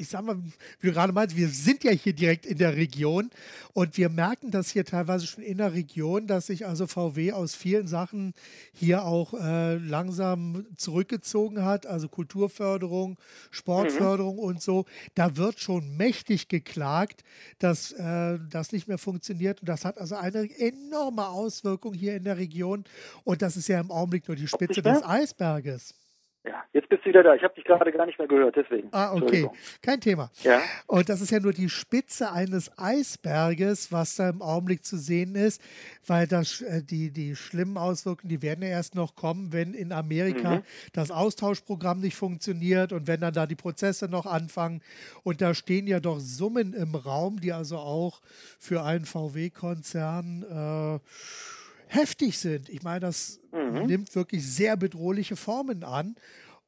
[0.00, 0.38] ich sag mal,
[0.80, 3.30] wie du gerade meinst, wir sind ja hier direkt in der Region
[3.74, 7.54] und wir merken das hier teilweise schon in der Region, dass sich also VW aus
[7.54, 8.32] vielen Sachen
[8.72, 13.18] hier auch äh, langsam zurückgezogen hat, also Kulturförderung,
[13.50, 14.42] Sportförderung mhm.
[14.42, 14.86] und so.
[15.14, 17.22] Da wird schon mächtig geklagt,
[17.58, 22.24] dass äh, das nicht mehr funktioniert und das hat also eine enorme Auswirkung hier in
[22.24, 22.84] der Region
[23.24, 25.94] und das ist ja im Augenblick nur die Spitze des Eisberges.
[26.42, 27.34] Ja, jetzt bist du wieder da.
[27.34, 28.88] Ich habe dich gerade gar nicht mehr gehört, deswegen.
[28.92, 29.50] Ah, okay.
[29.82, 30.30] Kein Thema.
[30.42, 30.62] Ja.
[30.86, 35.34] Und das ist ja nur die Spitze eines Eisberges, was da im Augenblick zu sehen
[35.34, 35.60] ist,
[36.06, 39.92] weil das, äh, die, die schlimmen Auswirkungen, die werden ja erst noch kommen, wenn in
[39.92, 40.62] Amerika mhm.
[40.94, 44.80] das Austauschprogramm nicht funktioniert und wenn dann da die Prozesse noch anfangen.
[45.22, 48.22] Und da stehen ja doch Summen im Raum, die also auch
[48.58, 51.59] für einen VW-Konzern äh,
[51.90, 52.68] heftig sind.
[52.68, 53.86] Ich meine, das mhm.
[53.86, 56.16] nimmt wirklich sehr bedrohliche Formen an.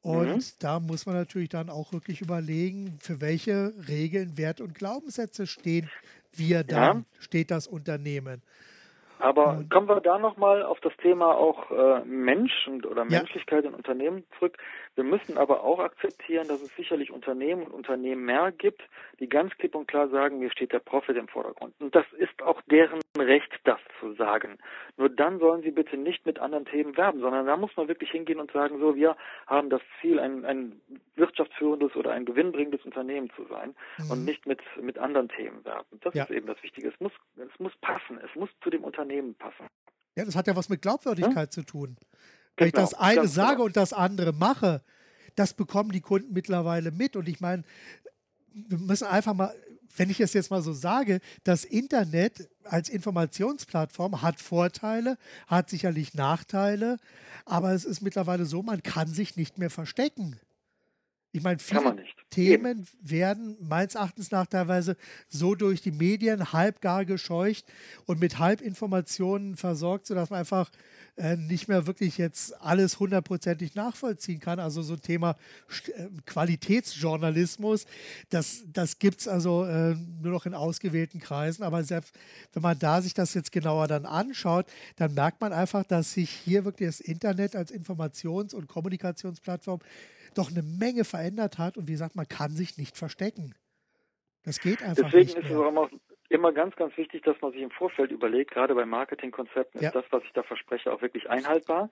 [0.01, 0.41] Und mhm.
[0.59, 5.89] da muss man natürlich dann auch wirklich überlegen, für welche Regeln, Wert und Glaubenssätze stehen
[6.33, 7.03] wir dann, ja.
[7.19, 8.41] steht das Unternehmen.
[9.19, 13.19] Aber und, kommen wir da nochmal auf das Thema auch äh, Mensch und, oder ja.
[13.19, 14.57] Menschlichkeit in Unternehmen zurück.
[14.95, 18.81] Wir müssen aber auch akzeptieren, dass es sicherlich Unternehmen und Unternehmer gibt,
[19.19, 21.73] die ganz klipp und klar sagen, mir steht der Profit im Vordergrund.
[21.79, 24.59] Und das ist auch deren Recht, das zu sagen.
[24.97, 28.11] Nur dann sollen sie bitte nicht mit anderen Themen werben, sondern da muss man wirklich
[28.11, 29.15] hingehen und sagen, so, wir
[29.47, 30.79] haben das Ziel, ein, ein
[31.15, 34.11] wirtschaftsführendes oder ein gewinnbringendes Unternehmen zu sein mhm.
[34.11, 35.99] und nicht mit, mit anderen Themen werben.
[36.01, 36.23] Das ja.
[36.23, 36.89] ist eben das Wichtige.
[36.89, 38.19] Es muss, es muss passen.
[38.23, 39.67] Es muss zu dem Unternehmen passen.
[40.15, 41.49] Ja, das hat ja was mit Glaubwürdigkeit ja?
[41.49, 41.97] zu tun.
[42.57, 43.65] Wenn genau, ich das eine sage genau.
[43.65, 44.81] und das andere mache,
[45.35, 47.15] das bekommen die Kunden mittlerweile mit.
[47.15, 47.63] Und ich meine,
[48.53, 49.53] wir müssen einfach mal,
[49.95, 56.13] wenn ich es jetzt mal so sage, das Internet als Informationsplattform hat Vorteile, hat sicherlich
[56.13, 56.97] Nachteile,
[57.45, 60.39] aber es ist mittlerweile so, man kann sich nicht mehr verstecken.
[61.35, 61.95] Ich meine, viele
[62.29, 64.95] Themen werden meines Erachtens nach teilweise
[65.29, 67.65] so durch die Medien halbgar gescheucht
[68.05, 70.69] und mit Halbinformationen versorgt, sodass man einfach
[71.15, 74.59] äh, nicht mehr wirklich jetzt alles hundertprozentig nachvollziehen kann.
[74.59, 75.35] Also so ein Thema
[75.97, 77.87] äh, Qualitätsjournalismus,
[78.29, 81.63] das, das gibt es also äh, nur noch in ausgewählten Kreisen.
[81.63, 82.13] Aber selbst
[82.53, 84.67] wenn man da sich das jetzt genauer dann anschaut,
[84.97, 89.79] dann merkt man einfach, dass sich hier wirklich das Internet als Informations- und Kommunikationsplattform
[90.37, 93.55] doch eine Menge verändert hat und wie gesagt, man kann sich nicht verstecken.
[94.43, 95.37] Das geht einfach Deswegen nicht.
[95.37, 95.89] Deswegen ist es auch
[96.29, 99.89] immer, ganz, ganz wichtig, dass man sich im Vorfeld überlegt, gerade bei Marketingkonzepten, ja.
[99.89, 101.89] ist das, was ich da verspreche, auch wirklich einhaltbar?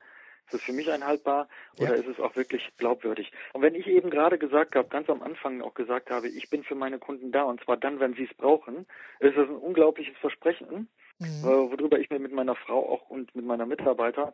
[0.48, 2.02] Ist es für mich einhaltbar oder ja.
[2.02, 3.32] ist es auch wirklich glaubwürdig?
[3.54, 6.64] Und wenn ich eben gerade gesagt habe, ganz am Anfang auch gesagt habe, ich bin
[6.64, 8.88] für meine Kunden da und zwar dann, wenn sie es brauchen,
[9.20, 10.90] ist das ein unglaubliches Versprechen
[11.22, 11.44] mhm.
[11.44, 14.34] äh, worüber ich mir mit meiner Frau auch und mit meiner Mitarbeiter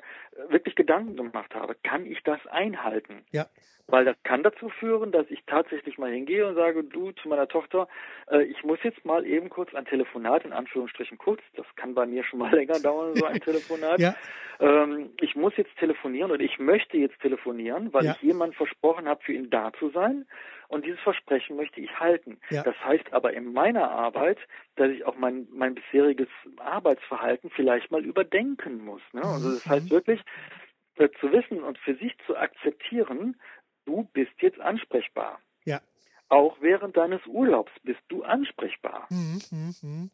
[0.50, 1.76] wirklich Gedanken gemacht habe.
[1.84, 3.26] Kann ich das einhalten?
[3.32, 3.48] Ja.
[3.88, 7.47] Weil das kann dazu führen, dass ich tatsächlich mal hingehe und sage, du zu meiner
[7.47, 7.88] Tochter,
[8.30, 12.06] äh, ich muss jetzt mal eben kurz ein Telefonat, in Anführungsstrichen kurz, das kann bei
[12.06, 14.00] mir schon mal länger dauern, so ein Telefonat.
[14.00, 14.15] ja.
[14.60, 18.12] ähm, ich muss jetzt telefonieren oder ich möchte jetzt telefonieren, weil ja.
[18.12, 20.26] ich jemand versprochen habe, für ihn da zu sein.
[20.69, 22.39] Und dieses Versprechen möchte ich halten.
[22.50, 22.63] Ja.
[22.63, 24.38] Das heißt aber in meiner Arbeit,
[24.76, 29.02] dass ich auch mein, mein bisheriges Arbeitsverhalten vielleicht mal überdenken muss.
[29.13, 29.21] Ne?
[29.23, 29.91] Also das heißt mhm.
[29.91, 30.21] wirklich,
[30.97, 33.38] äh, zu wissen und für sich zu akzeptieren,
[33.88, 35.39] du bist jetzt ansprechbar.
[35.65, 35.82] Ja.
[36.30, 39.08] Auch während deines Urlaubs bist du ansprechbar.
[39.10, 40.10] Mhm, mh, mh.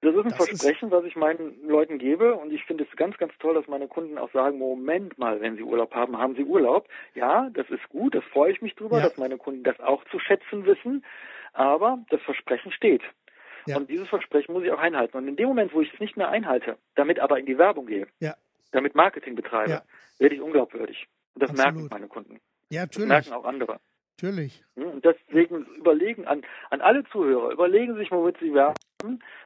[0.00, 2.96] Das ist ein das Versprechen, ist was ich meinen Leuten gebe und ich finde es
[2.96, 6.36] ganz, ganz toll, dass meine Kunden auch sagen, Moment mal, wenn sie Urlaub haben, haben
[6.36, 6.88] sie Urlaub.
[7.14, 9.04] Ja, das ist gut, das freue ich mich drüber, ja.
[9.04, 11.04] dass meine Kunden das auch zu schätzen wissen,
[11.54, 13.02] aber das Versprechen steht.
[13.66, 13.78] Ja.
[13.78, 15.16] Und dieses Versprechen muss ich auch einhalten.
[15.16, 17.86] Und in dem Moment, wo ich es nicht mehr einhalte, damit aber in die Werbung
[17.86, 18.34] gehe, ja.
[18.72, 19.82] damit Marketing betreibe,
[20.18, 21.06] werde ich unglaubwürdig.
[21.34, 21.74] Und das Absolut.
[21.74, 22.40] merken meine Kunden.
[22.74, 23.08] Ja, natürlich.
[23.08, 23.78] Das merken auch andere.
[24.20, 24.62] Natürlich.
[24.76, 28.74] Hm, und deswegen überlegen an, an alle Zuhörer, überlegen sich, womit sie werben.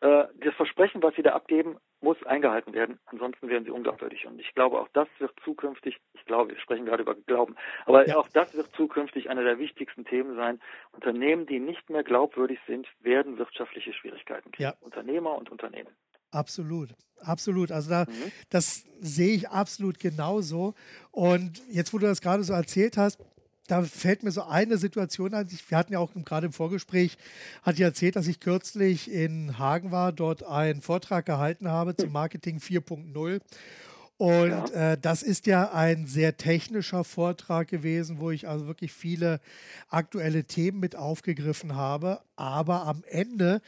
[0.01, 3.01] Äh, das Versprechen, was sie da abgeben, muss eingehalten werden.
[3.07, 4.27] Ansonsten werden sie unglaubwürdig.
[4.27, 8.07] Und ich glaube, auch das wird zukünftig, ich glaube, wir sprechen gerade über Glauben, aber
[8.07, 8.17] ja.
[8.17, 10.61] auch das wird zukünftig einer der wichtigsten Themen sein.
[10.93, 14.71] Unternehmen, die nicht mehr glaubwürdig sind, werden wirtschaftliche Schwierigkeiten kriegen.
[14.71, 14.75] Ja.
[14.81, 15.91] Unternehmer und Unternehmen.
[16.31, 17.73] Absolut, absolut.
[17.73, 18.33] Also da, mhm.
[18.51, 20.75] das sehe ich absolut genauso.
[21.11, 23.19] Und jetzt, wo du das gerade so erzählt hast,
[23.69, 25.47] da fällt mir so eine Situation ein.
[25.69, 27.19] Wir hatten ja auch gerade im Vorgespräch,
[27.62, 32.11] hatte ich erzählt, dass ich kürzlich in Hagen war, dort einen Vortrag gehalten habe zum
[32.11, 33.41] Marketing 4.0.
[34.19, 34.93] Und ja.
[34.93, 39.41] äh, das ist ja ein sehr technischer Vortrag gewesen, wo ich also wirklich viele
[39.89, 42.21] aktuelle Themen mit aufgegriffen habe.
[42.35, 43.63] Aber am Ende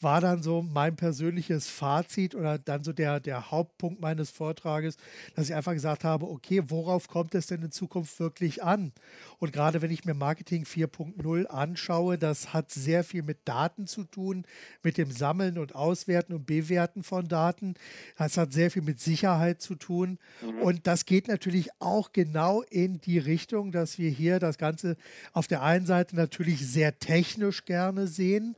[0.00, 4.96] war dann so mein persönliches Fazit oder dann so der, der Hauptpunkt meines Vortrages,
[5.34, 8.92] dass ich einfach gesagt habe, okay, worauf kommt es denn in Zukunft wirklich an?
[9.38, 14.04] Und gerade wenn ich mir Marketing 4.0 anschaue, das hat sehr viel mit Daten zu
[14.04, 14.44] tun,
[14.82, 17.74] mit dem Sammeln und Auswerten und Bewerten von Daten.
[18.18, 19.95] Das hat sehr viel mit Sicherheit zu tun.
[20.04, 20.62] Mhm.
[20.62, 24.96] Und das geht natürlich auch genau in die Richtung, dass wir hier das Ganze
[25.32, 28.56] auf der einen Seite natürlich sehr technisch gerne sehen,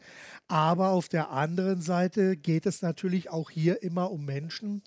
[0.48, 4.82] aber auf der anderen Seite geht es natürlich auch hier immer um Menschen.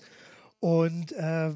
[0.60, 1.52] Und äh,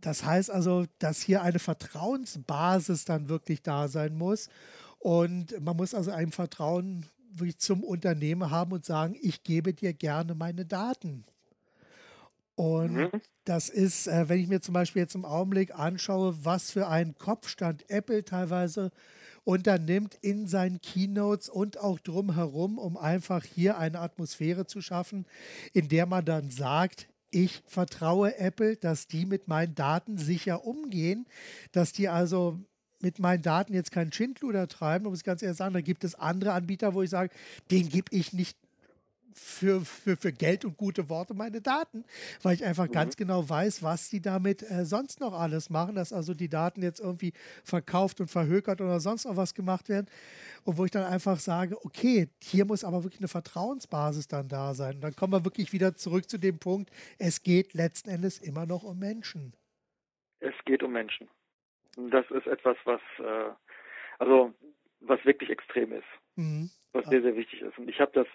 [0.00, 4.48] das heißt also, dass hier eine Vertrauensbasis dann wirklich da sein muss.
[4.98, 7.06] Und man muss also ein Vertrauen
[7.58, 11.24] zum Unternehmen haben und sagen, ich gebe dir gerne meine Daten.
[12.60, 13.10] Und mhm.
[13.46, 17.16] das ist, äh, wenn ich mir zum Beispiel jetzt im Augenblick anschaue, was für einen
[17.16, 18.90] Kopfstand Apple teilweise
[19.44, 25.24] unternimmt in seinen Keynotes und auch drumherum, um einfach hier eine Atmosphäre zu schaffen,
[25.72, 31.26] in der man dann sagt, ich vertraue Apple, dass die mit meinen Daten sicher umgehen,
[31.72, 32.60] dass die also
[33.00, 35.72] mit meinen Daten jetzt keinen Schindluder treiben, um es ganz ehrlich zu sagen.
[35.72, 37.30] Da gibt es andere Anbieter, wo ich sage,
[37.70, 38.58] den gebe ich nicht
[39.34, 42.04] für, für, für Geld und gute Worte meine Daten,
[42.42, 42.92] weil ich einfach mhm.
[42.92, 46.82] ganz genau weiß, was die damit äh, sonst noch alles machen, dass also die Daten
[46.82, 47.32] jetzt irgendwie
[47.64, 50.06] verkauft und verhökert oder sonst noch was gemacht werden.
[50.64, 54.74] Und wo ich dann einfach sage, okay, hier muss aber wirklich eine Vertrauensbasis dann da
[54.74, 54.96] sein.
[54.96, 58.66] Und dann kommen wir wirklich wieder zurück zu dem Punkt, es geht letzten Endes immer
[58.66, 59.54] noch um Menschen.
[60.40, 61.28] Es geht um Menschen.
[61.96, 63.50] Das ist etwas, was, äh,
[64.18, 64.54] also,
[65.00, 66.04] was wirklich extrem ist.
[66.36, 66.70] Mhm.
[66.92, 67.78] Was sehr, sehr wichtig ist.
[67.78, 68.26] Und ich habe das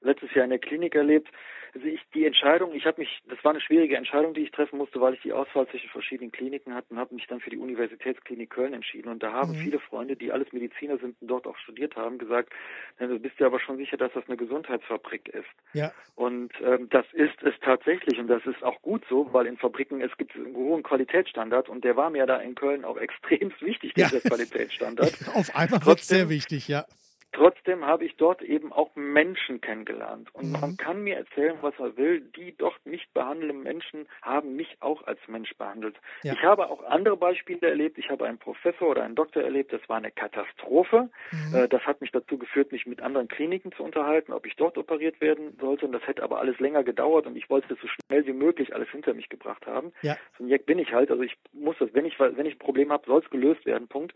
[0.00, 1.28] letztes Jahr in der Klinik erlebt.
[1.72, 4.78] Also ich die Entscheidung, ich habe mich, das war eine schwierige Entscheidung, die ich treffen
[4.78, 7.58] musste, weil ich die Auswahl zwischen verschiedenen Kliniken hatte und habe mich dann für die
[7.58, 9.08] Universitätsklinik Köln entschieden.
[9.08, 9.56] Und da haben mhm.
[9.56, 12.52] viele Freunde, die alles Mediziner sind und dort auch studiert haben, gesagt,
[12.98, 15.46] du bist dir aber schon sicher, dass das eine Gesundheitsfabrik ist.
[15.72, 15.92] Ja.
[16.16, 20.00] Und ähm, das ist es tatsächlich und das ist auch gut so, weil in Fabriken
[20.00, 23.94] es gibt einen hohen Qualitätsstandard und der war mir da in Köln auch extrem wichtig,
[23.94, 24.28] dieser ja.
[24.28, 25.14] Qualitätsstandard.
[25.34, 26.84] Auf einmal wird sehr wichtig, ja.
[27.32, 30.34] Trotzdem habe ich dort eben auch Menschen kennengelernt.
[30.34, 30.60] Und mhm.
[30.60, 32.20] man kann mir erzählen, was er will.
[32.20, 35.96] Die dort nicht behandelnden Menschen haben mich auch als Mensch behandelt.
[36.24, 36.32] Ja.
[36.32, 37.98] Ich habe auch andere Beispiele erlebt.
[37.98, 39.72] Ich habe einen Professor oder einen Doktor erlebt.
[39.72, 41.08] Das war eine Katastrophe.
[41.30, 41.54] Mhm.
[41.54, 44.76] Äh, das hat mich dazu geführt, mich mit anderen Kliniken zu unterhalten, ob ich dort
[44.76, 45.86] operiert werden sollte.
[45.86, 47.26] Und das hätte aber alles länger gedauert.
[47.26, 49.92] Und ich wollte so schnell wie möglich alles hinter mich gebracht haben.
[50.02, 50.16] Ja.
[50.36, 51.12] So ein Jack bin ich halt.
[51.12, 53.86] Also ich muss das, wenn ich, wenn ich ein Problem habe, soll es gelöst werden.
[53.86, 54.14] Punkt.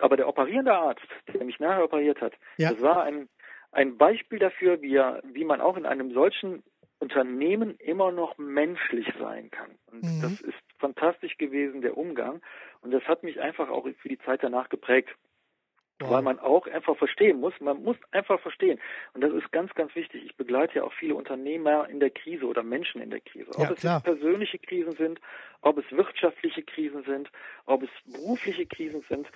[0.00, 2.70] Aber der operierende Arzt, der mich nachher operiert hat, ja.
[2.70, 3.28] das war ein,
[3.72, 6.62] ein Beispiel dafür, wie, er, wie man auch in einem solchen
[7.00, 9.70] Unternehmen immer noch menschlich sein kann.
[9.90, 10.20] Und mhm.
[10.20, 12.42] das ist fantastisch gewesen, der Umgang.
[12.82, 15.08] Und das hat mich einfach auch für die Zeit danach geprägt.
[16.00, 16.12] Wow.
[16.12, 18.80] Weil man auch einfach verstehen muss, man muss einfach verstehen.
[19.12, 20.24] Und das ist ganz, ganz wichtig.
[20.24, 23.50] Ich begleite ja auch viele Unternehmer in der Krise oder Menschen in der Krise.
[23.50, 25.20] Ob ja, es persönliche Krisen sind,
[25.60, 27.30] ob es wirtschaftliche Krisen sind,
[27.66, 29.26] ob es berufliche Krisen sind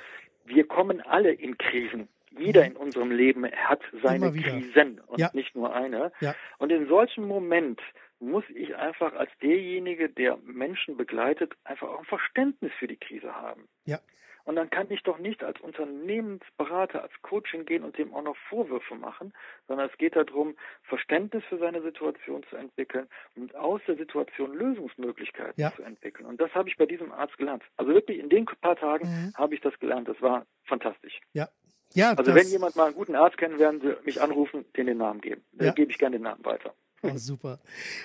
[0.44, 2.08] wir kommen alle in Krisen.
[2.36, 2.70] Jeder mhm.
[2.70, 5.30] in unserem Leben hat seine Krisen und ja.
[5.32, 6.12] nicht nur eine.
[6.20, 6.34] Ja.
[6.58, 7.80] Und in solchen Moment
[8.18, 13.34] muss ich einfach als derjenige, der Menschen begleitet, einfach auch ein Verständnis für die Krise
[13.34, 13.68] haben.
[13.84, 14.00] Ja.
[14.44, 18.36] Und dann kann ich doch nicht als Unternehmensberater, als Coaching gehen und dem auch noch
[18.48, 19.32] Vorwürfe machen,
[19.68, 25.60] sondern es geht darum, Verständnis für seine Situation zu entwickeln und aus der Situation Lösungsmöglichkeiten
[25.60, 25.72] ja.
[25.74, 26.26] zu entwickeln.
[26.26, 27.62] Und das habe ich bei diesem Arzt gelernt.
[27.76, 29.34] Also wirklich in den paar Tagen mhm.
[29.34, 30.08] habe ich das gelernt.
[30.08, 31.20] Das war fantastisch.
[31.32, 31.48] Ja.
[31.94, 34.98] Ja, also wenn jemand mal einen guten Arzt kennen, werden Sie mich anrufen, den den
[34.98, 35.44] Namen geben.
[35.52, 35.72] Dann ja.
[35.72, 36.74] gebe ich gerne den Namen weiter.
[37.04, 37.58] Oh, super.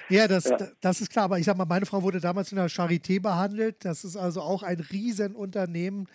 [0.10, 0.58] Ja das, ja.
[0.82, 1.26] das ist klar.
[1.26, 3.86] Aber ich sag mal, meine Frau wurde damals in der Charité behandelt.
[3.86, 6.08] Das ist also auch ein Riesenunternehmen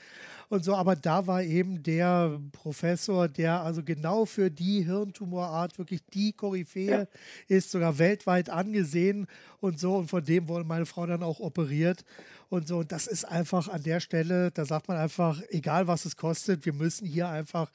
[0.48, 0.74] und so.
[0.74, 6.90] Aber da war eben der Professor, der also genau für die Hirntumorart wirklich die Koryphäe
[6.90, 7.06] ja.
[7.48, 9.26] ist, sogar weltweit angesehen
[9.60, 9.96] und so.
[9.96, 12.04] Und von dem wurde meine Frau dann auch operiert
[12.48, 12.78] und so.
[12.78, 16.64] Und das ist einfach an der Stelle, da sagt man einfach, egal was es kostet,
[16.64, 17.70] wir müssen hier einfach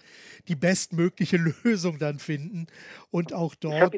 [0.48, 2.68] die bestmögliche Lösung dann finden
[3.12, 3.94] und auch dort.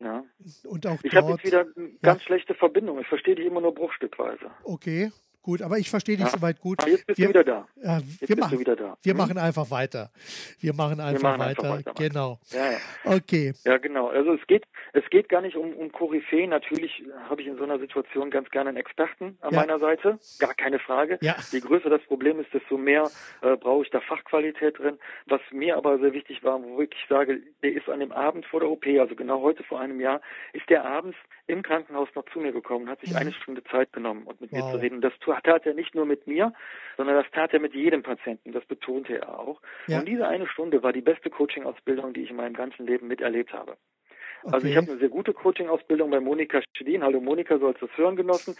[0.00, 0.24] Ja.
[0.64, 1.64] Und auch ich habe jetzt wieder
[2.02, 2.26] ganz ja.
[2.26, 3.00] schlechte Verbindung.
[3.00, 4.50] Ich verstehe dich immer nur bruchstückweise.
[4.64, 5.10] Okay.
[5.44, 6.32] Gut, aber ich verstehe dich ja.
[6.32, 6.80] soweit gut.
[6.80, 7.68] Aber jetzt bist wir, du wieder da.
[7.80, 8.96] Äh, wir machen, wieder da.
[9.02, 9.18] Wir hm?
[9.18, 10.10] machen einfach weiter.
[10.58, 11.62] Wir machen einfach, wir machen weiter.
[11.62, 12.08] einfach weiter.
[12.08, 12.40] Genau.
[12.50, 12.78] Ja, ja.
[13.04, 13.52] Okay.
[13.64, 14.08] Ja, genau.
[14.08, 16.50] Also es geht, es geht gar nicht um, um Koryphäen.
[16.50, 20.18] Natürlich habe ich in so einer Situation ganz gerne einen Experten an meiner Seite.
[20.40, 21.18] Gar keine Frage.
[21.20, 23.10] Je größer das Problem ist, desto mehr
[23.42, 24.98] äh, brauche ich da Fachqualität drin.
[25.26, 28.60] Was mir aber sehr wichtig war, wo ich sage, der ist an dem Abend vor
[28.60, 30.20] der OP, also genau heute vor einem Jahr,
[30.52, 33.16] ist der abends im Krankenhaus noch zu mir gekommen, hat sich mhm.
[33.16, 34.64] eine Stunde Zeit genommen und mit wow.
[34.64, 35.00] mir zu reden.
[35.00, 36.52] Das tat er nicht nur mit mir,
[36.96, 38.52] sondern das tat er mit jedem Patienten.
[38.52, 39.60] Das betonte er auch.
[39.86, 39.98] Ja.
[39.98, 43.52] Und diese eine Stunde war die beste Coaching-Ausbildung, die ich in meinem ganzen Leben miterlebt
[43.52, 43.76] habe.
[44.44, 44.54] Okay.
[44.54, 47.02] Also ich habe eine sehr gute Coaching-Ausbildung bei Monika Schedin.
[47.02, 48.56] Hallo Monika, so als das Hören genossen.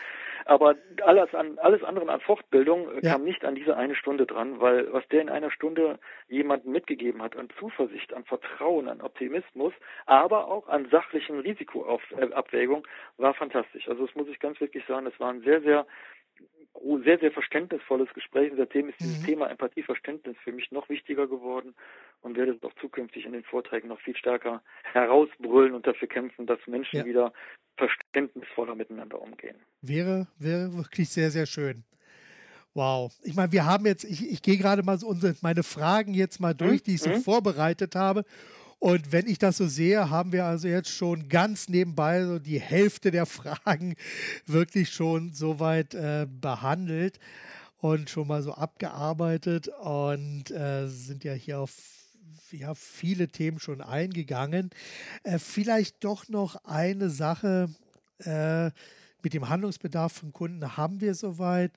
[0.46, 3.12] Aber alles an alles andere an Fortbildung äh, ja.
[3.12, 7.20] kam nicht an diese eine Stunde dran, weil was der in einer Stunde jemandem mitgegeben
[7.22, 9.74] hat an Zuversicht, an Vertrauen, an Optimismus,
[10.06, 12.86] aber auch an sachlichen Risikoabwägung,
[13.18, 13.86] war fantastisch.
[13.86, 15.86] Also das muss ich ganz wirklich sagen, es war ein sehr, sehr
[17.04, 18.50] sehr, sehr verständnisvolles Gespräch.
[18.50, 19.26] Und seitdem ist dieses mhm.
[19.26, 21.74] Thema Empathieverständnis für mich noch wichtiger geworden
[22.22, 26.46] und werde es auch zukünftig in den Vorträgen noch viel stärker herausbrüllen und dafür kämpfen,
[26.46, 27.04] dass Menschen ja.
[27.04, 27.32] wieder
[27.76, 29.56] verständnisvoller miteinander umgehen.
[29.82, 31.84] Wäre, wäre wirklich sehr, sehr schön.
[32.74, 33.12] Wow.
[33.22, 36.40] Ich meine, wir haben jetzt, ich, ich gehe gerade mal so unsere, meine Fragen jetzt
[36.40, 36.84] mal durch, mhm.
[36.84, 37.20] die ich so mhm.
[37.20, 38.24] vorbereitet habe.
[38.84, 42.60] Und wenn ich das so sehe, haben wir also jetzt schon ganz nebenbei so die
[42.60, 43.94] Hälfte der Fragen
[44.46, 47.18] wirklich schon soweit äh, behandelt
[47.78, 51.72] und schon mal so abgearbeitet und äh, sind ja hier auf
[52.50, 54.68] ja, viele Themen schon eingegangen.
[55.22, 57.70] Äh, vielleicht doch noch eine Sache
[58.18, 58.66] äh,
[59.22, 61.72] mit dem Handlungsbedarf von Kunden haben wir soweit.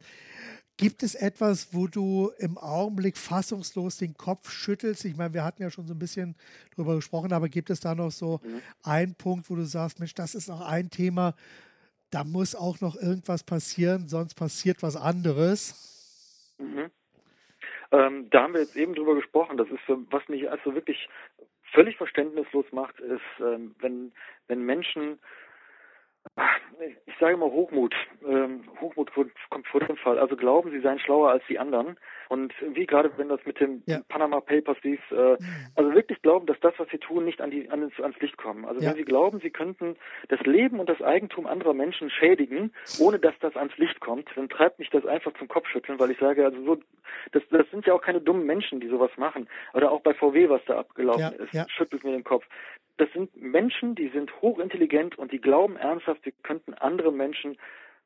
[0.78, 5.06] Gibt es etwas, wo du im Augenblick fassungslos den Kopf schüttelst?
[5.06, 6.36] Ich meine, wir hatten ja schon so ein bisschen
[6.76, 8.62] drüber gesprochen, aber gibt es da noch so mhm.
[8.84, 11.34] einen Punkt, wo du sagst, Mensch, das ist noch ein Thema,
[12.12, 16.54] da muss auch noch irgendwas passieren, sonst passiert was anderes?
[16.60, 16.92] Mhm.
[17.92, 19.58] Ähm, da haben wir jetzt eben drüber gesprochen.
[19.58, 21.10] Das ist, was mich also wirklich
[21.74, 24.12] völlig verständnislos macht, ist, ähm, wenn,
[24.48, 25.20] wenn Menschen
[27.06, 27.96] ich sage immer Hochmut.
[28.28, 29.12] Ähm, Hochmut
[29.50, 30.20] kommt vor dem Fall.
[30.20, 31.98] Also glauben, sie seien schlauer als die anderen.
[32.30, 34.02] Und wie gerade, wenn das mit dem ja.
[34.10, 35.38] Panama Papers lief, äh,
[35.76, 38.66] also wirklich glauben, dass das, was sie tun, nicht an die, an, ans Licht kommen.
[38.66, 38.90] Also ja.
[38.90, 39.96] wenn sie glauben, sie könnten
[40.28, 44.50] das Leben und das Eigentum anderer Menschen schädigen, ohne dass das ans Licht kommt, dann
[44.50, 46.78] treibt mich das einfach zum Kopfschütteln, weil ich sage, also so,
[47.32, 49.48] das, das sind ja auch keine dummen Menschen, die sowas machen.
[49.74, 51.62] Oder auch bei VW, was da abgelaufen ja.
[51.64, 52.46] ist, schüttelt mir den Kopf
[52.98, 57.58] das sind Menschen, die sind hochintelligent und die glauben ernsthaft, sie könnten andere Menschen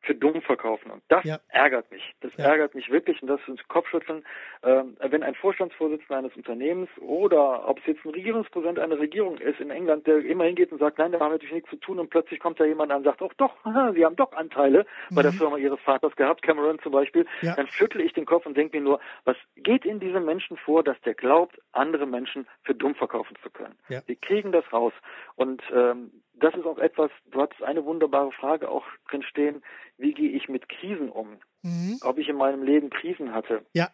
[0.01, 0.91] für dumm verkaufen.
[0.91, 1.39] Und das ja.
[1.49, 2.13] ärgert mich.
[2.21, 2.45] Das ja.
[2.45, 4.23] ärgert mich wirklich und das ist Kopfschütteln.
[4.63, 9.59] Ähm, wenn ein Vorstandsvorsitzender eines Unternehmens oder ob es jetzt ein Regierungspräsident einer Regierung ist
[9.59, 11.99] in England, der immer hingeht und sagt, nein, da haben wir natürlich nichts zu tun
[11.99, 13.55] und plötzlich kommt da jemand an und sagt, oh doch,
[13.93, 15.15] Sie haben doch Anteile mhm.
[15.15, 15.37] bei der mhm.
[15.37, 17.55] Firma Ihres Vaters gehabt, Cameron zum Beispiel, ja.
[17.55, 20.83] dann schüttle ich den Kopf und denke mir nur, was geht in diesem Menschen vor,
[20.83, 23.75] dass der glaubt, andere Menschen für dumm verkaufen zu können.
[23.87, 24.93] Wir kriegen das raus.
[25.35, 29.63] Und ähm, das ist auch etwas, du hattest eine wunderbare Frage auch drin stehen,
[29.97, 31.39] wie gehe ich mit Krisen um?
[31.61, 31.99] Mhm.
[32.01, 33.63] Ob ich in meinem Leben Krisen hatte?
[33.73, 33.89] Ja.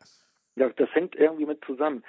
[0.55, 0.69] ja.
[0.69, 2.03] Das hängt irgendwie mit zusammen.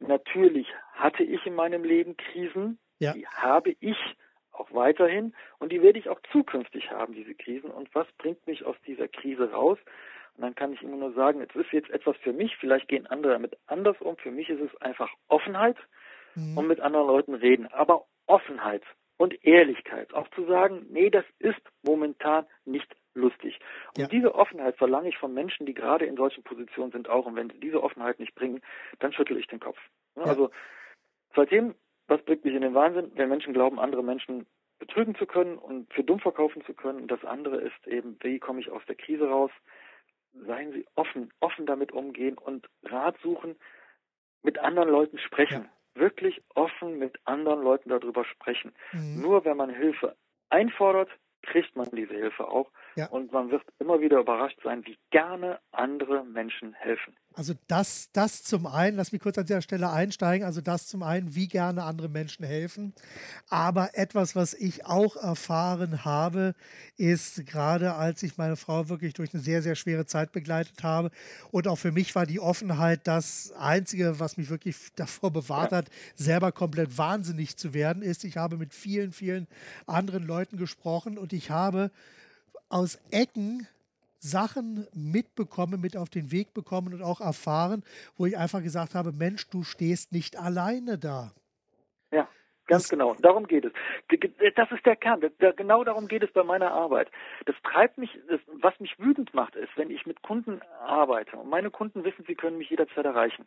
[0.00, 3.12] Natürlich hatte ich in meinem Leben Krisen, ja.
[3.12, 3.96] die habe ich
[4.50, 7.70] auch weiterhin und die werde ich auch zukünftig haben, diese Krisen.
[7.70, 9.78] Und was bringt mich aus dieser Krise raus?
[10.36, 13.06] Und dann kann ich immer nur sagen, es ist jetzt etwas für mich, vielleicht gehen
[13.06, 14.16] andere damit anders um.
[14.16, 15.76] Für mich ist es einfach Offenheit
[16.34, 16.58] mhm.
[16.58, 17.68] und mit anderen Leuten reden.
[17.68, 18.82] Aber Offenheit
[19.16, 20.12] und Ehrlichkeit.
[20.14, 23.58] Auch zu sagen, nee, das ist momentan nicht lustig.
[23.96, 24.08] Und ja.
[24.08, 27.26] diese Offenheit verlange ich von Menschen, die gerade in solchen Positionen sind, auch.
[27.26, 28.60] Und wenn sie diese Offenheit nicht bringen,
[28.98, 29.78] dann schüttel ich den Kopf.
[30.16, 30.24] Ja.
[30.24, 30.50] Also
[31.34, 31.74] seitdem,
[32.08, 34.46] was bringt mich in den Wahnsinn, wenn Menschen glauben, andere Menschen
[34.78, 37.02] betrügen zu können und für dumm verkaufen zu können.
[37.02, 39.52] Und das andere ist eben, wie komme ich aus der Krise raus?
[40.32, 43.54] Seien Sie offen, offen damit umgehen und Rat suchen,
[44.42, 45.62] mit anderen Leuten sprechen.
[45.62, 48.72] Ja wirklich offen mit anderen Leuten darüber sprechen.
[48.92, 49.20] Mhm.
[49.20, 50.16] Nur wenn man Hilfe
[50.50, 51.10] einfordert,
[51.42, 52.70] kriegt man diese Hilfe auch.
[52.96, 53.08] Ja.
[53.08, 57.16] Und man wird immer wieder überrascht sein, wie gerne andere Menschen helfen.
[57.36, 61.02] Also das, das zum einen, lass mich kurz an dieser Stelle einsteigen, also das zum
[61.02, 62.94] einen, wie gerne andere Menschen helfen.
[63.48, 66.54] Aber etwas, was ich auch erfahren habe,
[66.96, 71.10] ist gerade als ich meine Frau wirklich durch eine sehr, sehr schwere Zeit begleitet habe
[71.50, 75.78] und auch für mich war die Offenheit das Einzige, was mich wirklich davor bewahrt ja.
[75.78, 79.48] hat, selber komplett wahnsinnig zu werden, ist, ich habe mit vielen, vielen
[79.86, 81.90] anderen Leuten gesprochen und ich habe
[82.74, 83.68] aus Ecken
[84.18, 87.84] Sachen mitbekommen, mit auf den Weg bekommen und auch erfahren,
[88.16, 91.30] wo ich einfach gesagt habe, Mensch, du stehst nicht alleine da.
[92.10, 92.26] Ja.
[92.66, 93.14] Ganz genau.
[93.20, 93.72] Darum geht es.
[94.56, 95.20] Das ist der Kern.
[95.56, 97.10] Genau darum geht es bei meiner Arbeit.
[97.44, 101.50] Das treibt mich, das, was mich wütend macht, ist, wenn ich mit Kunden arbeite und
[101.50, 103.46] meine Kunden wissen, sie können mich jederzeit erreichen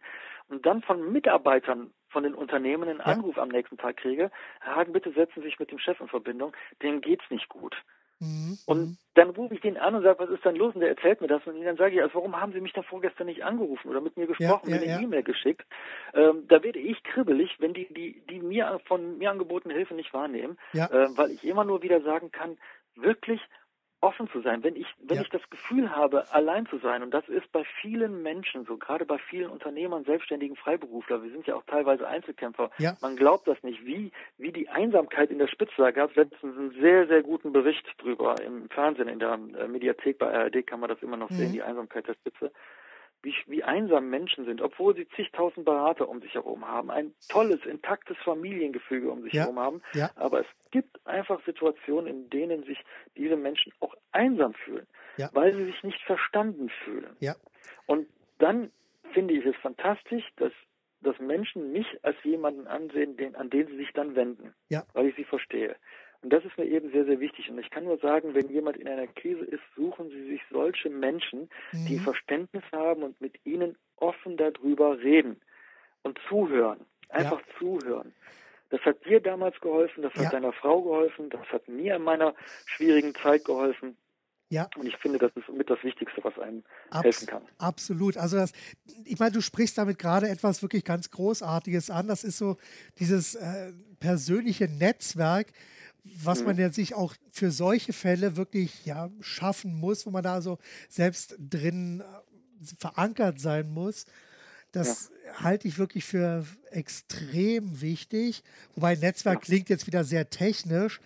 [0.50, 3.42] und dann von Mitarbeitern von den Unternehmen einen Anruf ja.
[3.42, 4.30] am nächsten Tag kriege,
[4.62, 7.76] Hagen, bitte setzen Sie sich mit dem Chef in Verbindung, dem geht's nicht gut.
[8.20, 8.58] Mhm.
[8.66, 8.98] Und mhm.
[9.14, 10.74] dann rufe ich den an und sage, was ist denn los?
[10.74, 11.46] Und der erzählt mir das.
[11.46, 14.18] Und dann sage ich, also warum haben Sie mich da vorgestern nicht angerufen oder mit
[14.18, 15.08] mir gesprochen, ja, ja, mir eine ja.
[15.08, 15.66] E-Mail geschickt?
[16.14, 20.14] Ähm, da werde ich kribbelig, wenn die, die, die mir von mir angebotene Hilfe nicht
[20.14, 20.88] wahrnehmen, ja.
[20.88, 22.58] äh, weil ich immer nur wieder sagen kann,
[22.96, 23.42] wirklich
[24.02, 25.24] offen zu sein, wenn ich, wenn ja.
[25.24, 29.06] ich das Gefühl habe, allein zu sein, und das ist bei vielen Menschen so, gerade
[29.06, 32.96] bei vielen Unternehmern, Selbstständigen, Freiberufler, wir sind ja auch teilweise Einzelkämpfer, ja.
[33.02, 36.58] man glaubt das nicht, wie, wie die Einsamkeit in der Spitze, da gab es letztens
[36.58, 40.80] einen sehr, sehr guten Bericht drüber im Fernsehen, in der äh, Mediathek bei ARD kann
[40.80, 41.36] man das immer noch mhm.
[41.36, 42.52] sehen, die Einsamkeit der Spitze
[43.24, 47.66] wie, wie einsam Menschen sind, obwohl sie zigtausend Berater um sich herum haben, ein tolles,
[47.66, 49.82] intaktes Familiengefüge um sich ja, herum haben.
[49.94, 50.12] Ja.
[50.16, 52.78] Aber es gibt einfach Situationen, in denen sich
[53.16, 54.88] diese Menschen auch einsam fühlen,
[55.18, 55.30] ja.
[55.34, 57.16] weil sie sich nicht verstanden fühlen.
[57.86, 58.08] Und
[58.38, 58.72] dann
[59.14, 60.54] finde ich es fantastisch, dass,
[61.02, 64.54] dass Menschen mich als jemanden ansehen, den, an den sie sich dann wenden,
[64.94, 65.76] weil ich sie verstehe.
[66.22, 67.50] Und das ist mir eben sehr, sehr wichtig.
[67.50, 70.90] Und ich kann nur sagen, wenn jemand in einer Krise ist, suchen Sie sich solche
[70.90, 71.86] Menschen, mhm.
[71.86, 75.40] die Verständnis haben und mit ihnen offen darüber reden
[76.04, 76.80] und zuhören.
[77.10, 77.54] Einfach ja.
[77.60, 78.14] zuhören.
[78.70, 80.30] Das hat dir damals geholfen, das hat ja.
[80.30, 83.96] deiner Frau geholfen, das hat mir in meiner schwierigen Zeit geholfen.
[84.50, 84.70] Ja.
[84.78, 87.42] Und ich finde, das ist mit das Wichtigste, was einem Abs helfen kann.
[87.58, 88.18] Absolut.
[88.18, 88.54] Also das,
[89.04, 92.08] ich meine, du sprichst damit gerade etwas wirklich ganz Großartiges an.
[92.08, 92.58] Das ist so
[92.98, 95.48] dieses äh, persönliche Netzwerk,
[96.24, 96.62] was man mhm.
[96.62, 101.36] ja sich auch für solche Fälle wirklich ja, schaffen muss, wo man da so selbst
[101.40, 102.04] drin äh,
[102.80, 104.06] verankert sein muss.
[104.72, 105.44] Das ja.
[105.44, 108.44] halte ich wirklich für extrem wichtig.
[108.76, 109.42] Wobei Netzwerk ja.
[109.42, 111.00] klingt jetzt wieder sehr technisch,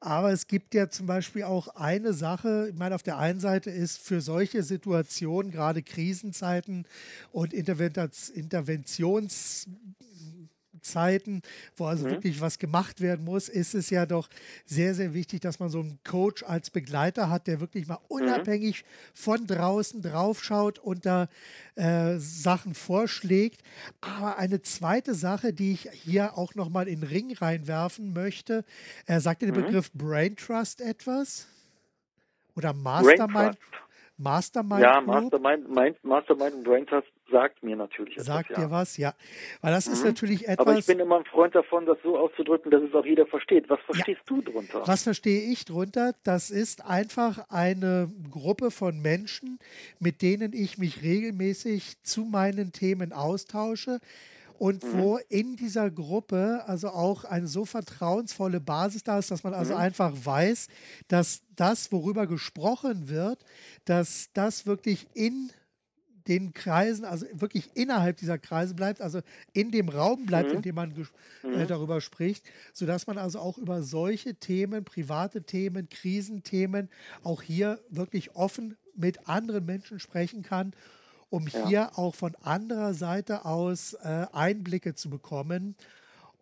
[0.00, 3.70] aber es gibt ja zum Beispiel auch eine Sache, ich meine, auf der einen Seite
[3.70, 6.86] ist für solche Situationen, gerade Krisenzeiten
[7.32, 9.66] und Interventions
[10.86, 11.42] Zeiten,
[11.76, 12.12] wo also mhm.
[12.12, 14.28] wirklich was gemacht werden muss, ist es ja doch
[14.64, 18.16] sehr, sehr wichtig, dass man so einen Coach als Begleiter hat, der wirklich mal mhm.
[18.16, 18.86] unabhängig mhm.
[19.14, 21.28] von draußen draufschaut und da
[21.74, 23.62] äh, Sachen vorschlägt.
[24.00, 28.64] Aber eine zweite Sache, die ich hier auch nochmal in den Ring reinwerfen möchte,
[29.06, 29.66] er sagte den mhm.
[29.66, 31.48] Begriff Brain Trust etwas?
[32.56, 33.58] Oder Mastermind?
[34.18, 38.26] Mastermind Ja, Mastermind, Mastermind und Brain Trust sagt mir natürlich etwas.
[38.26, 38.56] Sagt ja.
[38.56, 39.14] dir was, ja.
[39.60, 39.92] Weil das mhm.
[39.94, 40.66] ist natürlich etwas.
[40.66, 43.68] Aber ich bin immer ein Freund davon, das so auszudrücken, dass es auch jeder versteht.
[43.68, 44.36] Was verstehst ja.
[44.36, 44.82] du drunter?
[44.86, 46.14] Was verstehe ich drunter?
[46.24, 49.58] Das ist einfach eine Gruppe von Menschen,
[49.98, 54.00] mit denen ich mich regelmäßig zu meinen Themen austausche
[54.58, 54.98] und mhm.
[54.98, 59.74] wo in dieser Gruppe also auch eine so vertrauensvolle Basis da ist, dass man also
[59.74, 59.80] mhm.
[59.80, 60.68] einfach weiß,
[61.08, 63.44] dass das, worüber gesprochen wird,
[63.84, 65.50] dass das wirklich in
[66.28, 69.20] den Kreisen, also wirklich innerhalb dieser Kreise bleibt, also
[69.52, 70.56] in dem Raum bleibt, mhm.
[70.56, 70.90] in dem man
[71.44, 71.66] äh, mhm.
[71.66, 76.88] darüber spricht, sodass man also auch über solche Themen, private Themen, Krisenthemen,
[77.22, 80.72] auch hier wirklich offen mit anderen Menschen sprechen kann
[81.28, 81.66] um ja.
[81.66, 85.74] hier auch von anderer Seite aus äh, Einblicke zu bekommen.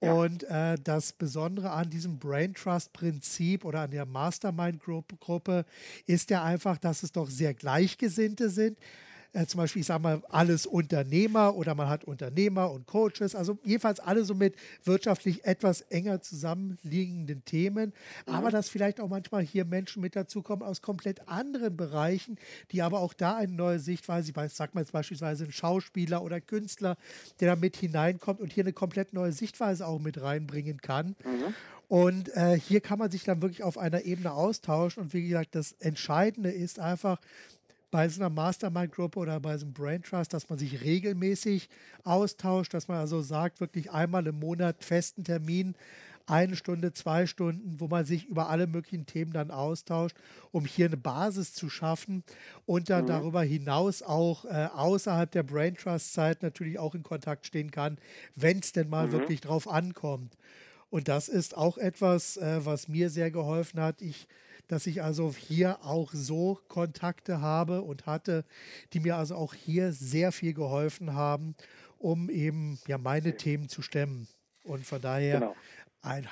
[0.01, 0.13] Ja.
[0.13, 5.65] Und äh, das Besondere an diesem Brain Trust Prinzip oder an der Mastermind Gruppe
[6.07, 8.79] ist ja einfach, dass es doch sehr Gleichgesinnte sind
[9.35, 13.59] äh, zum Beispiel, ich sage mal, alles Unternehmer oder man hat Unternehmer und Coaches, also
[13.65, 14.55] jedenfalls alle so mit
[14.85, 17.93] wirtschaftlich etwas enger zusammenliegenden Themen,
[18.27, 18.33] mhm.
[18.33, 22.39] aber dass vielleicht auch manchmal hier Menschen mit dazukommen aus komplett anderen Bereichen,
[22.71, 26.41] die aber auch da eine neue Sichtweise, ich sag mal jetzt beispielsweise ein Schauspieler oder
[26.41, 26.97] Künstler,
[27.41, 31.17] der da mit hineinkommt und hier eine komplett neue Sichtweise auch mit reinbringen kann.
[31.25, 31.55] Mhm.
[31.89, 35.03] Und äh, hier kann man sich dann wirklich auf einer Ebene austauschen.
[35.03, 37.21] Und wie gesagt, das Entscheidende ist einfach,
[37.95, 41.69] bei so einer Mastermind-Gruppe oder bei so einem Brain Trust, dass man sich regelmäßig
[42.03, 45.77] austauscht, dass man also sagt, wirklich einmal im Monat festen Termin,
[46.27, 50.17] eine Stunde, zwei Stunden, wo man sich über alle möglichen Themen dann austauscht,
[50.51, 52.25] um hier eine Basis zu schaffen
[52.67, 53.09] und dann mhm.
[53.11, 57.99] darüber hinaus auch äh, außerhalb der Brain Trust-Zeit natürlich auch in Kontakt stehen kann,
[58.35, 59.13] wenn es denn mal mhm.
[59.13, 60.37] wirklich drauf ankommt.
[60.91, 64.03] Und das ist auch etwas, äh, was mir sehr geholfen hat.
[64.03, 64.27] Ich
[64.69, 68.45] dass ich also hier auch so Kontakte habe und hatte,
[68.93, 71.55] die mir also auch hier sehr viel geholfen haben,
[71.99, 74.29] um eben ja meine Themen zu stemmen.
[74.63, 75.55] Und von daher genau.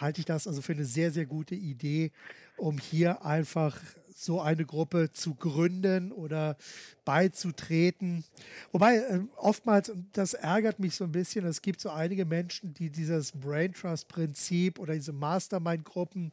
[0.01, 2.13] halte ich das also für eine sehr, sehr gute Idee,
[2.57, 3.81] um hier einfach
[4.15, 6.57] so eine Gruppe zu gründen oder
[7.05, 8.25] beizutreten.
[8.71, 12.75] Wobei äh, oftmals, und das ärgert mich so ein bisschen, es gibt so einige Menschen,
[12.75, 16.33] die dieses Brain Trust Prinzip oder diese Mastermind-Gruppen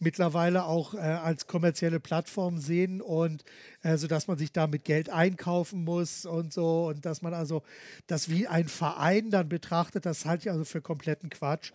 [0.00, 3.44] mittlerweile auch äh, als kommerzielle Plattform sehen und
[3.82, 7.34] äh, so dass man sich da mit Geld einkaufen muss und so und dass man
[7.34, 7.62] also
[8.06, 11.72] das wie ein Verein dann betrachtet, das halte ich also für kompletten Quatsch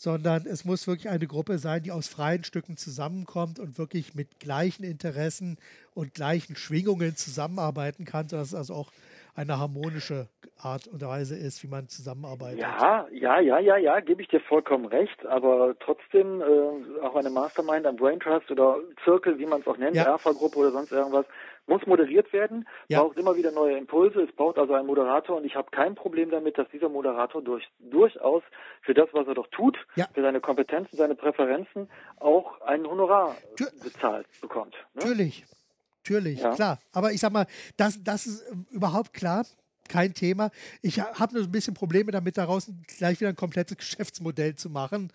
[0.00, 4.40] sondern es muss wirklich eine Gruppe sein, die aus freien Stücken zusammenkommt und wirklich mit
[4.40, 5.58] gleichen Interessen
[5.94, 8.92] und gleichen Schwingungen zusammenarbeiten kann, sodass es also auch
[9.34, 10.28] eine harmonische
[10.58, 12.60] Art und Weise ist, wie man zusammenarbeitet.
[12.60, 17.28] Ja, ja, ja, ja, ja, gebe ich dir vollkommen recht, aber trotzdem äh, auch eine
[17.28, 20.12] Mastermind, ein Brain Trust oder Zirkel, wie man es auch nennt, ja.
[20.12, 21.26] Alpha-Gruppe oder sonst irgendwas,
[21.70, 23.00] muss moderiert werden, ja.
[23.00, 26.30] braucht immer wieder neue Impulse, es braucht also einen Moderator und ich habe kein Problem
[26.30, 28.42] damit, dass dieser Moderator durch, durchaus
[28.82, 30.06] für das, was er doch tut, ja.
[30.12, 34.74] für seine Kompetenzen, seine Präferenzen auch ein Honorar Tür bezahlt bekommt.
[34.94, 35.02] Ne?
[35.04, 35.44] Natürlich.
[36.02, 36.54] Natürlich, ja.
[36.54, 36.78] klar.
[36.92, 37.46] Aber ich sag mal,
[37.76, 39.44] das, das ist überhaupt klar
[39.90, 40.50] kein Thema.
[40.80, 45.12] Ich habe nur ein bisschen Probleme damit, daraus gleich wieder ein komplettes Geschäftsmodell zu machen,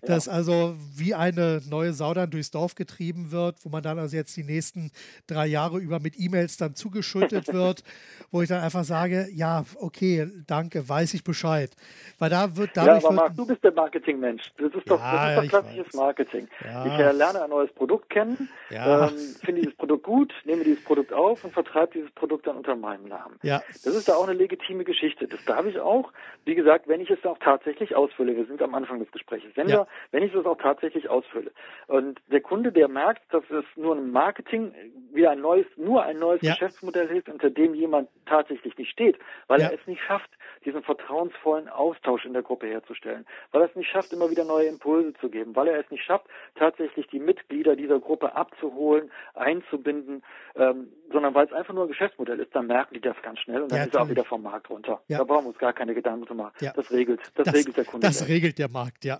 [0.00, 0.08] ja.
[0.08, 4.16] das also wie eine neue Sau dann durchs Dorf getrieben wird, wo man dann also
[4.16, 4.92] jetzt die nächsten
[5.26, 7.82] drei Jahre über mit E-Mails dann zugeschüttet wird,
[8.30, 11.70] wo ich dann einfach sage, ja, okay, danke, weiß ich Bescheid.
[12.18, 13.02] Weil da wird dadurch...
[13.02, 14.52] Ja, aber Marc, du bist der Marketingmensch.
[14.58, 16.48] Das ist doch, ja, das ist doch klassisches Marketing.
[16.64, 16.86] Ja.
[16.86, 19.10] Ich äh, lerne ein neues Produkt kennen, ähm,
[19.44, 23.08] finde dieses Produkt gut, nehme dieses Produkt auf und vertreibe dieses Produkt dann unter meinem
[23.08, 23.36] Namen.
[23.42, 23.62] Ja.
[23.84, 25.26] Das ist ja auch eine legitime Geschichte.
[25.26, 26.12] Das darf ich auch,
[26.44, 28.36] wie gesagt, wenn ich es auch tatsächlich ausfülle.
[28.36, 29.44] Wir sind am Anfang des Gesprächs.
[29.54, 29.78] Wenn, ja.
[29.78, 31.52] wir, wenn ich es auch tatsächlich ausfülle.
[31.86, 34.74] Und der Kunde, der merkt, dass es nur ein Marketing,
[35.12, 36.52] wie ein neues, nur ein neues ja.
[36.52, 39.68] Geschäftsmodell ist, unter dem jemand tatsächlich nicht steht, weil ja.
[39.68, 40.30] er es nicht schafft,
[40.64, 44.66] diesen vertrauensvollen Austausch in der Gruppe herzustellen, weil er es nicht schafft, immer wieder neue
[44.66, 50.22] Impulse zu geben, weil er es nicht schafft, tatsächlich die Mitglieder dieser Gruppe abzuholen, einzubinden,
[50.54, 53.62] ähm, sondern weil es einfach nur ein Geschäftsmodell ist, dann merken die das ganz schnell
[53.62, 55.02] und dann ja, ist er auch wieder vom Markt runter.
[55.08, 55.18] Ja.
[55.18, 56.54] Da brauchen wir uns gar keine Gedanken zu machen.
[56.60, 56.72] Ja.
[56.72, 58.06] Das regelt, das, das, regelt der Kunde.
[58.06, 59.18] Das regelt der Markt, ja.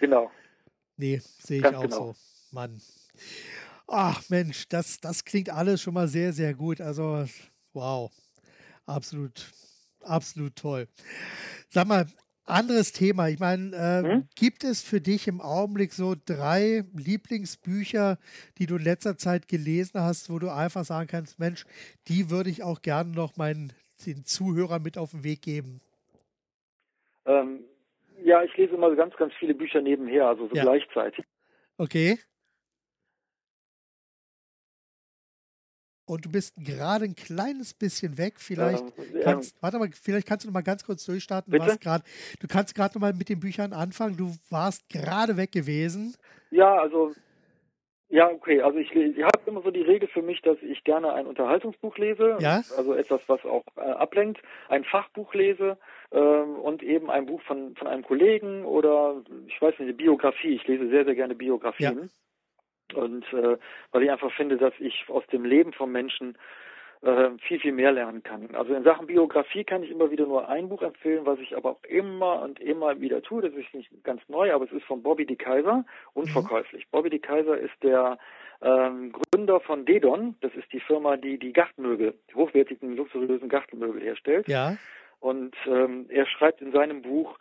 [0.00, 0.30] Genau.
[0.96, 1.96] Nee, sehe ich ganz auch genau.
[1.96, 2.14] so.
[2.52, 2.80] Mann.
[3.86, 6.80] Ach Mensch, das, das klingt alles schon mal sehr, sehr gut.
[6.80, 7.24] Also,
[7.72, 8.10] wow.
[8.86, 9.52] Absolut,
[10.02, 10.88] absolut toll.
[11.68, 12.06] Sag mal,
[12.50, 13.28] anderes Thema.
[13.28, 14.28] Ich meine, äh, hm?
[14.34, 18.18] gibt es für dich im Augenblick so drei Lieblingsbücher,
[18.58, 21.64] die du in letzter Zeit gelesen hast, wo du einfach sagen kannst, Mensch,
[22.08, 23.72] die würde ich auch gerne noch meinen
[24.06, 25.80] den Zuhörern mit auf den Weg geben?
[27.26, 27.64] Ähm,
[28.22, 30.62] ja, ich lese immer ganz, ganz viele Bücher nebenher, also so ja.
[30.62, 31.24] gleichzeitig.
[31.78, 32.18] Okay.
[36.10, 38.40] und du bist gerade ein kleines bisschen weg.
[38.40, 38.82] Vielleicht
[39.14, 39.62] ja, kannst, ja.
[39.62, 41.52] warte mal, vielleicht kannst du noch mal ganz kurz durchstarten.
[41.52, 42.02] Du, grad,
[42.40, 44.16] du kannst gerade noch mal mit den Büchern anfangen.
[44.16, 46.16] Du warst gerade weg gewesen.
[46.50, 47.14] Ja, also
[48.10, 48.60] ja, okay.
[48.60, 51.96] Also ich, ich habe immer so die Regel für mich, dass ich gerne ein Unterhaltungsbuch
[51.96, 52.62] lese, ja?
[52.76, 55.78] also etwas, was auch äh, ablenkt, ein Fachbuch lese
[56.10, 60.54] ähm, und eben ein Buch von von einem Kollegen oder ich weiß nicht, eine Biografie.
[60.56, 62.10] Ich lese sehr sehr gerne Biografien.
[62.92, 63.00] Ja.
[63.00, 63.56] Und äh,
[63.92, 66.36] weil ich einfach finde, dass ich aus dem Leben von Menschen
[67.02, 68.54] äh, viel, viel mehr lernen kann.
[68.54, 71.70] Also in Sachen Biografie kann ich immer wieder nur ein Buch empfehlen, was ich aber
[71.70, 73.42] auch immer und immer wieder tue.
[73.42, 76.84] Das ist nicht ganz neu, aber es ist von Bobby de Kaiser, unverkäuflich.
[76.84, 76.88] Mhm.
[76.90, 78.18] Bobby de Kaiser ist der
[78.62, 80.36] ähm, Gründer von Dedon.
[80.40, 84.48] Das ist die Firma, die die Gartenmöbel, die hochwertigen, luxuriösen Gartenmöbel herstellt.
[84.48, 84.76] Ja.
[85.20, 87.38] Und ähm, er schreibt in seinem Buch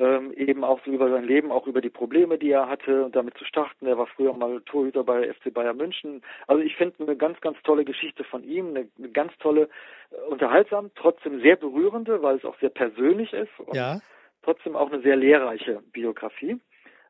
[0.00, 3.14] ähm, eben auch so über sein Leben, auch über die Probleme, die er hatte und
[3.14, 3.86] damit zu starten.
[3.86, 6.22] Er war früher mal Torhüter bei FC Bayern München.
[6.46, 9.68] Also ich finde eine ganz, ganz tolle Geschichte von ihm, eine, eine ganz tolle,
[10.10, 14.00] äh, unterhaltsam, trotzdem sehr berührende, weil es auch sehr persönlich ist und ja.
[14.42, 16.58] trotzdem auch eine sehr lehrreiche Biografie.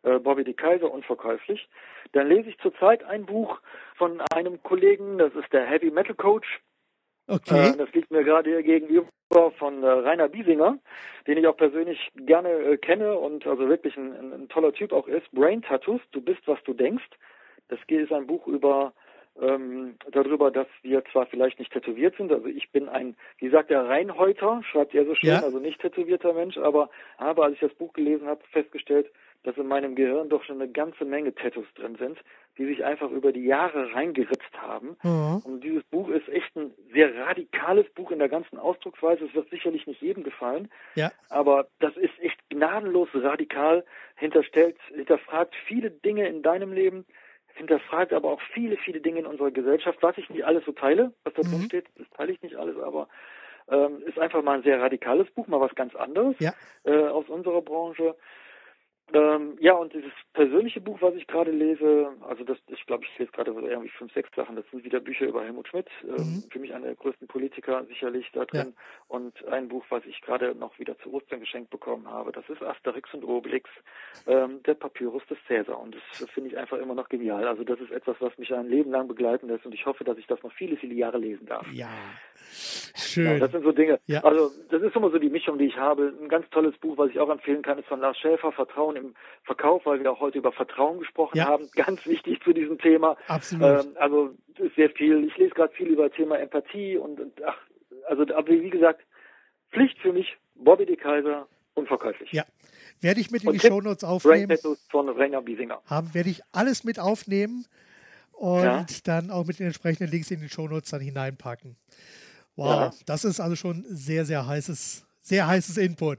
[0.03, 1.69] Äh, Bobby de Kaiser, unverkäuflich.
[2.13, 3.61] Dann lese ich zurzeit ein Buch
[3.95, 6.61] von einem Kollegen, das ist der Heavy Metal Coach.
[7.31, 7.71] Okay.
[7.71, 9.07] Äh, das liegt mir gerade hier gegenüber
[9.59, 10.79] von äh, Rainer Biesinger,
[11.27, 14.93] den ich auch persönlich gerne äh, kenne und also wirklich ein, ein, ein, toller Typ
[14.93, 15.31] auch ist.
[15.33, 17.09] Brain Tattoos, du bist, was du denkst.
[17.69, 18.93] Das ist ein Buch über
[19.41, 23.71] ähm, darüber, dass wir zwar vielleicht nicht tätowiert sind, also ich bin ein, wie sagt
[23.71, 25.41] der Reinhäuter, schreibt er so schön, ja.
[25.41, 29.11] also nicht tätowierter Mensch, aber habe, als ich das Buch gelesen habe, festgestellt,
[29.43, 32.19] dass in meinem Gehirn doch schon eine ganze Menge Tattoos drin sind,
[32.59, 34.97] die sich einfach über die Jahre reingeritzt haben.
[35.03, 35.43] Mhm.
[35.45, 39.25] Und dieses Buch ist echt ein sehr radikales Buch in der ganzen Ausdrucksweise.
[39.25, 41.11] Es wird sicherlich nicht jedem gefallen, ja.
[41.31, 43.85] aber das ist echt gnadenlos radikal,
[44.17, 47.07] hinterstellt, hinterfragt viele Dinge in deinem Leben,
[47.55, 51.13] hinterfragt aber auch viele, viele Dinge in unserer Gesellschaft, was ich nicht alles so teile,
[51.25, 51.65] was da drin mhm.
[51.65, 53.09] steht, das teile ich nicht alles, aber
[53.71, 56.53] ähm, ist einfach mal ein sehr radikales Buch, mal was ganz anderes ja.
[56.85, 58.17] äh, aus unserer Branche.
[59.13, 63.19] Ähm, ja, und dieses persönliche Buch, was ich gerade lese, also das, ich glaube, ich
[63.19, 64.57] lese gerade irgendwie fünf, sechs Sachen.
[64.57, 66.45] Das sind wieder Bücher über Helmut Schmidt, ähm, mhm.
[66.51, 68.75] für mich einer der größten Politiker sicherlich da drin.
[68.77, 68.83] Ja.
[69.09, 72.63] Und ein Buch, was ich gerade noch wieder zu Ostern geschenkt bekommen habe, das ist
[72.63, 73.69] Asterix und Obelix,
[74.27, 75.81] ähm, der Papyrus des Cäsar.
[75.81, 77.47] Und das finde ich einfach immer noch genial.
[77.47, 80.19] Also das ist etwas, was mich ein Leben lang begleiten lässt und ich hoffe, dass
[80.19, 81.67] ich das noch viele, viele Jahre lesen darf.
[81.73, 81.91] Ja,
[82.95, 83.25] schön.
[83.25, 83.99] Ja, das sind so Dinge.
[84.07, 84.23] Ja.
[84.23, 86.13] Also das ist immer so die Mischung, die ich habe.
[86.21, 89.15] Ein ganz tolles Buch, was ich auch empfehlen kann, ist von Lars Schäfer, Vertrauen im
[89.45, 91.47] Verkauf, weil wir auch heute über Vertrauen gesprochen ja.
[91.47, 91.69] haben.
[91.75, 93.17] Ganz wichtig zu diesem Thema.
[93.27, 93.85] Absolut.
[93.85, 95.25] Ähm, also ist sehr viel.
[95.25, 97.57] Ich lese gerade viel über Thema Empathie und, und ach,
[98.09, 99.03] also aber wie gesagt,
[99.73, 102.33] Pflicht für mich, Bobby de Kaiser, unverkäuflich.
[102.33, 102.45] Ja.
[103.01, 104.59] Werde ich mit in die Shownotes aufnehmen.
[104.91, 105.81] Von Rainer Biesinger.
[105.87, 107.67] Haben, werde ich alles mit aufnehmen
[108.33, 108.87] und ja.
[109.05, 111.77] dann auch mit den entsprechenden Links in die Shownotes dann hineinpacken.
[112.57, 112.91] Wow, ja.
[113.07, 116.19] das ist also schon sehr, sehr heißes, sehr heißes Input.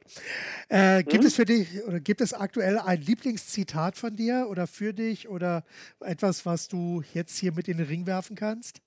[0.70, 1.28] Äh, gibt mhm.
[1.28, 5.64] es für dich oder gibt es aktuell ein Lieblingszitat von dir oder für dich oder
[6.00, 8.82] etwas, was du jetzt hier mit in den Ring werfen kannst?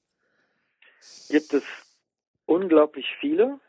[1.28, 1.62] Gibt es
[2.46, 3.60] unglaublich viele.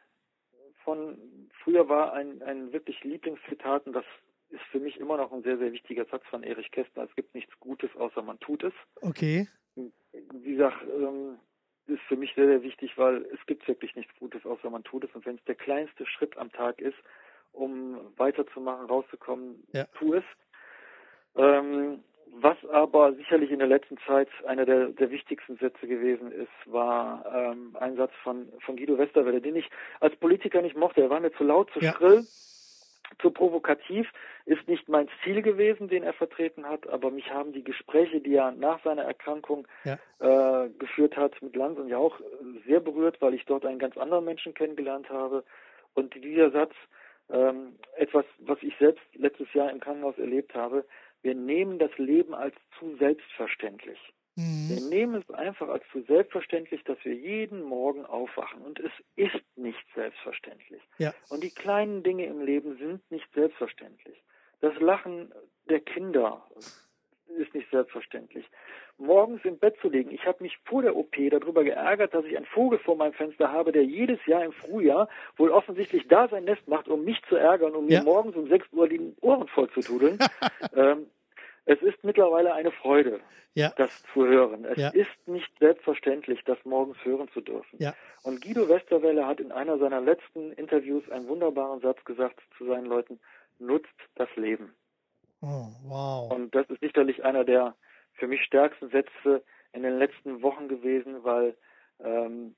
[0.83, 1.17] Von
[1.63, 4.05] früher war ein, ein wirklich Lieblingszitat und das
[4.49, 7.03] ist für mich immer noch ein sehr, sehr wichtiger Satz von Erich Kästner.
[7.03, 8.73] Es gibt nichts Gutes, außer man tut es.
[9.01, 9.47] Okay.
[9.75, 11.39] Wie gesagt, ähm,
[11.87, 15.03] ist für mich sehr, sehr wichtig, weil es gibt wirklich nichts Gutes, außer man tut
[15.03, 15.15] es.
[15.15, 16.97] Und wenn es der kleinste Schritt am Tag ist,
[17.53, 19.85] um weiterzumachen, rauszukommen, ja.
[19.97, 20.23] tu es.
[21.35, 22.03] Ähm,
[22.37, 27.25] was aber sicherlich in der letzten Zeit einer der, der wichtigsten Sätze gewesen ist, war
[27.33, 29.69] ähm, ein Satz von, von Guido Westerwelle, den ich
[29.99, 31.01] als Politiker nicht mochte.
[31.01, 31.93] Er war mir zu laut, zu ja.
[31.93, 32.25] schrill
[33.19, 34.11] zu provokativ
[34.45, 38.35] ist nicht mein Ziel gewesen, den er vertreten hat, aber mich haben die Gespräche, die
[38.35, 39.97] er nach seiner Erkrankung ja.
[40.19, 42.19] äh, geführt hat mit Lanz und ja auch
[42.67, 45.43] sehr berührt, weil ich dort einen ganz anderen Menschen kennengelernt habe.
[45.93, 46.73] Und dieser Satz,
[47.29, 50.85] ähm, etwas, was ich selbst letztes Jahr im Krankenhaus erlebt habe,
[51.21, 53.99] wir nehmen das Leben als zu selbstverständlich.
[54.35, 54.69] Mhm.
[54.69, 58.61] Wir nehmen es einfach als zu selbstverständlich, dass wir jeden Morgen aufwachen.
[58.61, 60.81] Und es ist nicht selbstverständlich.
[60.97, 61.13] Ja.
[61.29, 64.21] Und die kleinen Dinge im Leben sind nicht selbstverständlich.
[64.61, 65.31] Das Lachen
[65.69, 66.45] der Kinder
[67.37, 68.45] ist nicht selbstverständlich.
[68.97, 70.11] Morgens im Bett zu liegen.
[70.11, 73.51] Ich habe mich vor der OP darüber geärgert, dass ich einen Vogel vor meinem Fenster
[73.51, 77.35] habe, der jedes Jahr im Frühjahr wohl offensichtlich da sein Nest macht, um mich zu
[77.35, 77.99] ärgern, um ja.
[77.99, 80.17] mir morgens um 6 Uhr die Ohren voll zu tudeln.
[80.75, 81.07] ähm,
[81.65, 83.19] es ist mittlerweile eine Freude,
[83.53, 83.73] ja.
[83.77, 84.65] das zu hören.
[84.65, 84.89] Es ja.
[84.89, 87.77] ist nicht selbstverständlich, das morgens hören zu dürfen.
[87.79, 87.93] Ja.
[88.23, 92.85] Und Guido Westerwelle hat in einer seiner letzten Interviews einen wunderbaren Satz gesagt zu seinen
[92.85, 93.19] Leuten,
[93.59, 94.73] nutzt das Leben.
[95.41, 96.31] Oh, wow.
[96.31, 97.75] Und das ist sicherlich einer der
[98.13, 99.43] für mich stärksten Sätze
[99.73, 101.55] in den letzten Wochen gewesen, weil
[102.03, 102.55] ähm,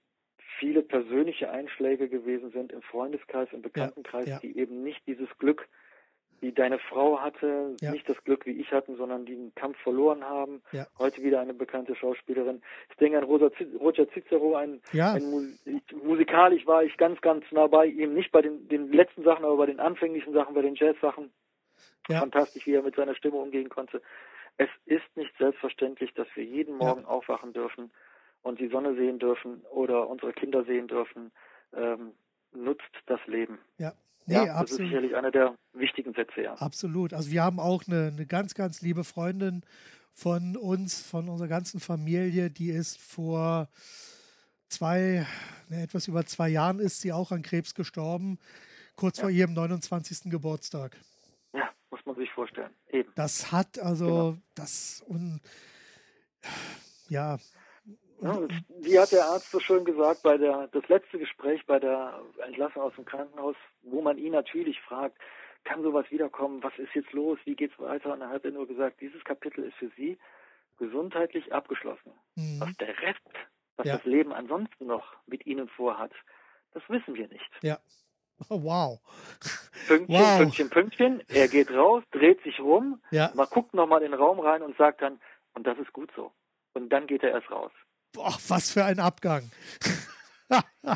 [0.59, 5.67] viele persönliche Einschläge gewesen sind im Freundeskreis, im Bekanntenkreis, die eben nicht dieses Glück
[6.39, 7.91] wie deine Frau hatte, ja.
[7.91, 10.61] nicht das Glück wie ich hatten, sondern die den Kampf verloren haben.
[10.71, 10.87] Ja.
[10.99, 12.61] Heute wieder eine bekannte Schauspielerin.
[12.89, 15.13] Ich denke an Rosa, Roger Cicero, ein, ja.
[15.13, 15.57] ein
[16.03, 19.57] musikalisch war ich ganz, ganz nah bei ihm, nicht bei den, den letzten Sachen, aber
[19.57, 21.31] bei den anfänglichen Sachen, bei den Jazz-Sachen.
[22.09, 24.01] Fantastisch, wie er mit seiner Stimme umgehen konnte.
[24.57, 27.91] Es ist nicht selbstverständlich, dass wir jeden Morgen aufwachen dürfen
[28.43, 31.31] und die Sonne sehen dürfen oder unsere Kinder sehen dürfen.
[31.75, 32.13] Ähm,
[32.53, 33.59] nutzt das Leben.
[33.77, 33.93] Ja,
[34.27, 34.81] Nee, ja, das absolut.
[34.81, 36.53] ist sicherlich einer der wichtigen Sätze, ja.
[36.55, 37.13] Absolut.
[37.13, 39.63] Also wir haben auch eine, eine ganz, ganz liebe Freundin
[40.13, 43.69] von uns, von unserer ganzen Familie, die ist vor
[44.67, 45.25] zwei,
[45.69, 48.37] ne, etwas über zwei Jahren ist sie auch an Krebs gestorben,
[48.97, 49.23] kurz ja.
[49.23, 50.29] vor ihrem 29.
[50.29, 50.97] Geburtstag.
[51.53, 52.71] Ja, muss man sich vorstellen.
[52.89, 53.09] Eben.
[53.15, 54.37] Das hat also genau.
[54.55, 55.39] das und
[57.07, 57.37] ja,
[58.21, 58.47] ja,
[58.81, 62.81] wie hat der Arzt so schön gesagt, bei der, das letzte Gespräch bei der Entlassung
[62.81, 65.17] aus dem Krankenhaus, wo man ihn natürlich fragt,
[65.63, 68.13] kann sowas wiederkommen, was ist jetzt los, wie geht's weiter?
[68.13, 70.17] Und dann hat er nur gesagt, dieses Kapitel ist für Sie
[70.77, 72.11] gesundheitlich abgeschlossen.
[72.35, 72.59] Mhm.
[72.59, 73.19] Was der Rest,
[73.75, 73.97] was ja.
[73.97, 76.11] das Leben ansonsten noch mit Ihnen vorhat,
[76.73, 77.49] das wissen wir nicht.
[77.61, 77.79] Ja.
[78.49, 78.99] Oh, wow.
[79.87, 80.37] Pünktchen, wow.
[80.37, 81.23] Pünktchen, Pünktchen.
[81.27, 83.31] Er geht raus, dreht sich rum, ja.
[83.33, 85.19] man guckt nochmal in den Raum rein und sagt dann,
[85.53, 86.31] und das ist gut so.
[86.73, 87.71] Und dann geht er erst raus.
[88.17, 89.43] Boah, was für ein Abgang.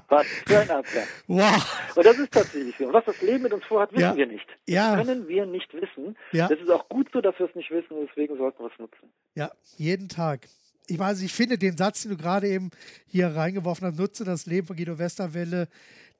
[0.08, 1.06] was für ein Abgang.
[1.28, 1.96] Wow.
[1.96, 2.92] Und das ist tatsächlich so.
[2.92, 4.16] Was das Leben mit uns vorhat, wissen ja.
[4.16, 4.48] wir nicht.
[4.68, 4.96] Ja.
[4.96, 6.18] Das können wir nicht wissen.
[6.32, 6.48] Ja.
[6.48, 8.80] Das ist auch gut so, dass wir es nicht wissen und deswegen sollten wir es
[8.80, 9.14] nutzen.
[9.36, 10.48] Ja, jeden Tag.
[10.88, 12.72] Ich weiß, ich finde den Satz, den du gerade eben
[13.06, 15.68] hier reingeworfen hast, nutze das Leben von Guido Westerwelle,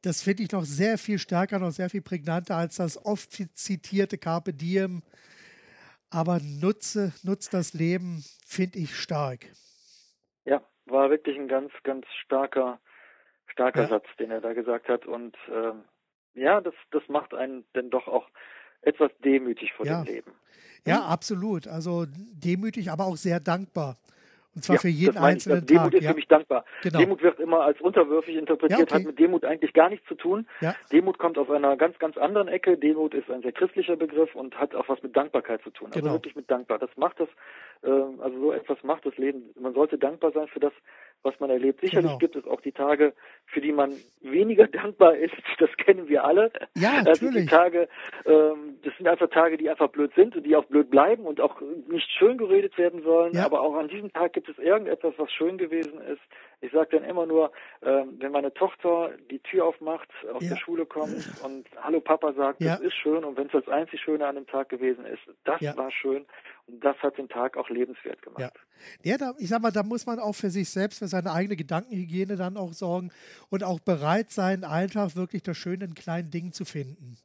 [0.04, 4.20] das finde ich noch sehr viel stärker, noch sehr viel prägnanter als das oft zitierte
[4.20, 5.02] Carpe Diem.
[6.12, 9.48] Aber nutze, nutze das Leben, finde ich stark.
[10.46, 10.62] Ja,
[10.92, 12.80] war wirklich ein ganz, ganz starker,
[13.48, 13.88] starker ja.
[13.90, 15.06] Satz, den er da gesagt hat.
[15.06, 15.84] Und ähm,
[16.34, 18.30] ja, das, das macht einen denn doch auch
[18.82, 20.04] etwas demütig vor ja.
[20.04, 20.32] dem Leben.
[20.86, 21.12] Ja, hm?
[21.12, 21.68] absolut.
[21.68, 23.98] Also demütig, aber auch sehr dankbar.
[24.54, 25.66] Und zwar ja, für jeden einzelnen ich.
[25.66, 25.94] Demut Tag.
[25.94, 26.10] ist ja.
[26.10, 26.66] für mich dankbar.
[26.84, 27.00] Genau.
[27.00, 28.96] Demut wird immer als unterwürfig interpretiert, ja, okay.
[28.96, 30.46] hat mit Demut eigentlich gar nichts zu tun.
[30.92, 32.78] Demut kommt aus einer ganz, ganz anderen Ecke.
[32.78, 35.88] Demut ist ein sehr christlicher Begriff und hat auch was mit Dankbarkeit zu tun.
[35.88, 36.12] Also genau.
[36.12, 36.80] Also wirklich mit dankbar.
[36.80, 37.30] Das macht das,
[37.84, 39.52] äh, also so etwas macht das Leben.
[39.60, 40.74] Man sollte dankbar sein für das,
[41.24, 41.82] was man erlebt.
[41.82, 42.18] Sicherlich genau.
[42.18, 43.14] gibt es auch die Tage,
[43.46, 45.34] für die man weniger dankbar ist.
[45.60, 46.52] Das kennen wir alle.
[46.76, 47.12] Ja, natürlich.
[47.12, 47.90] Also die Tage,
[48.26, 51.42] ähm, das sind einfach Tage, die einfach blöd sind und die auch blöd bleiben und
[51.42, 53.34] auch nicht schön geredet werden sollen.
[53.34, 53.46] Ja.
[53.46, 56.22] Aber auch an diesem Tag gibt es irgendetwas, was schön gewesen ist.
[56.62, 57.52] Ich sage dann immer nur,
[57.82, 60.50] ähm, wenn meine Tochter die Tür aufmacht, aus ja.
[60.50, 62.76] der Schule kommt und Hallo Papa sagt, ja.
[62.76, 65.60] das ist schön und wenn es das einzig Schöne an dem Tag gewesen ist, das
[65.76, 66.26] war schön
[66.68, 68.54] und das hat den Tag auch lebenswert gemacht.
[69.04, 71.56] Ja, da, ich sag mal, da muss man auch für sich selbst, für seine eigene
[71.56, 73.12] Gedankenhygiene dann auch sorgen
[73.50, 77.18] und auch bereit sein, einfach wirklich das Schöne in kleinen Dingen zu finden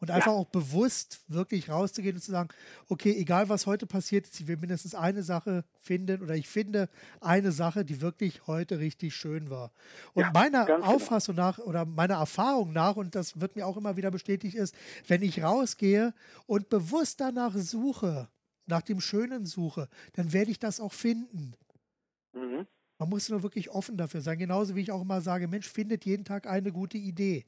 [0.00, 0.38] und einfach ja.
[0.38, 2.48] auch bewusst wirklich rauszugehen und zu sagen,
[2.88, 6.88] okay, egal was heute passiert ist, ich will mindestens eine Sache finden oder ich finde
[7.20, 9.72] eine Sache, die wirklich heute richtig schön war.
[10.14, 10.86] Und ja, meiner genau.
[10.86, 11.48] Auffassung genau.
[11.48, 14.74] nach oder meiner Erfahrung nach, und das wird mir auch immer wieder bestätigt, ist,
[15.06, 16.14] wenn ich rausgehe
[16.46, 18.28] und bewusst danach suche,
[18.66, 21.54] nach dem Schönen suche, dann werde ich das auch finden.
[22.32, 22.66] Mhm.
[22.98, 24.38] Man muss nur wirklich offen dafür sein.
[24.38, 27.44] Genauso wie ich auch immer sage, Mensch, findet jeden Tag eine gute Idee.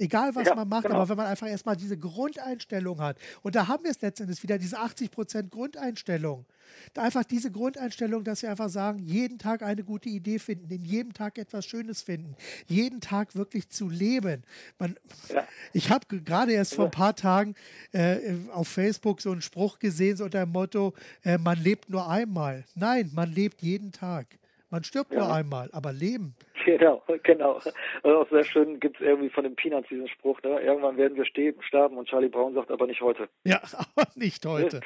[0.00, 0.96] Egal, was ja, man macht, genau.
[0.96, 4.56] aber wenn man einfach erstmal diese Grundeinstellung hat, und da haben wir es letztendlich wieder,
[4.56, 6.46] diese 80% Grundeinstellung.
[6.94, 10.86] Da einfach diese Grundeinstellung, dass wir einfach sagen, jeden Tag eine gute Idee finden, in
[10.86, 12.34] jedem Tag etwas Schönes finden,
[12.66, 14.42] jeden Tag wirklich zu leben.
[14.78, 14.96] Man,
[15.28, 15.46] ja.
[15.74, 17.54] Ich habe gerade erst vor ein paar Tagen
[17.92, 20.94] äh, auf Facebook so einen Spruch gesehen, so unter dem Motto,
[21.24, 22.64] äh, man lebt nur einmal.
[22.74, 24.39] Nein, man lebt jeden Tag.
[24.70, 25.20] Man stirbt ja.
[25.20, 26.34] nur einmal, aber leben.
[26.64, 27.60] Genau, genau.
[28.02, 30.60] Und auch sehr schön gibt es irgendwie von den Peanuts diesen Spruch, ne?
[30.60, 33.28] irgendwann werden wir sterben und Charlie Brown sagt aber nicht heute.
[33.44, 33.60] Ja,
[33.96, 34.80] aber nicht heute.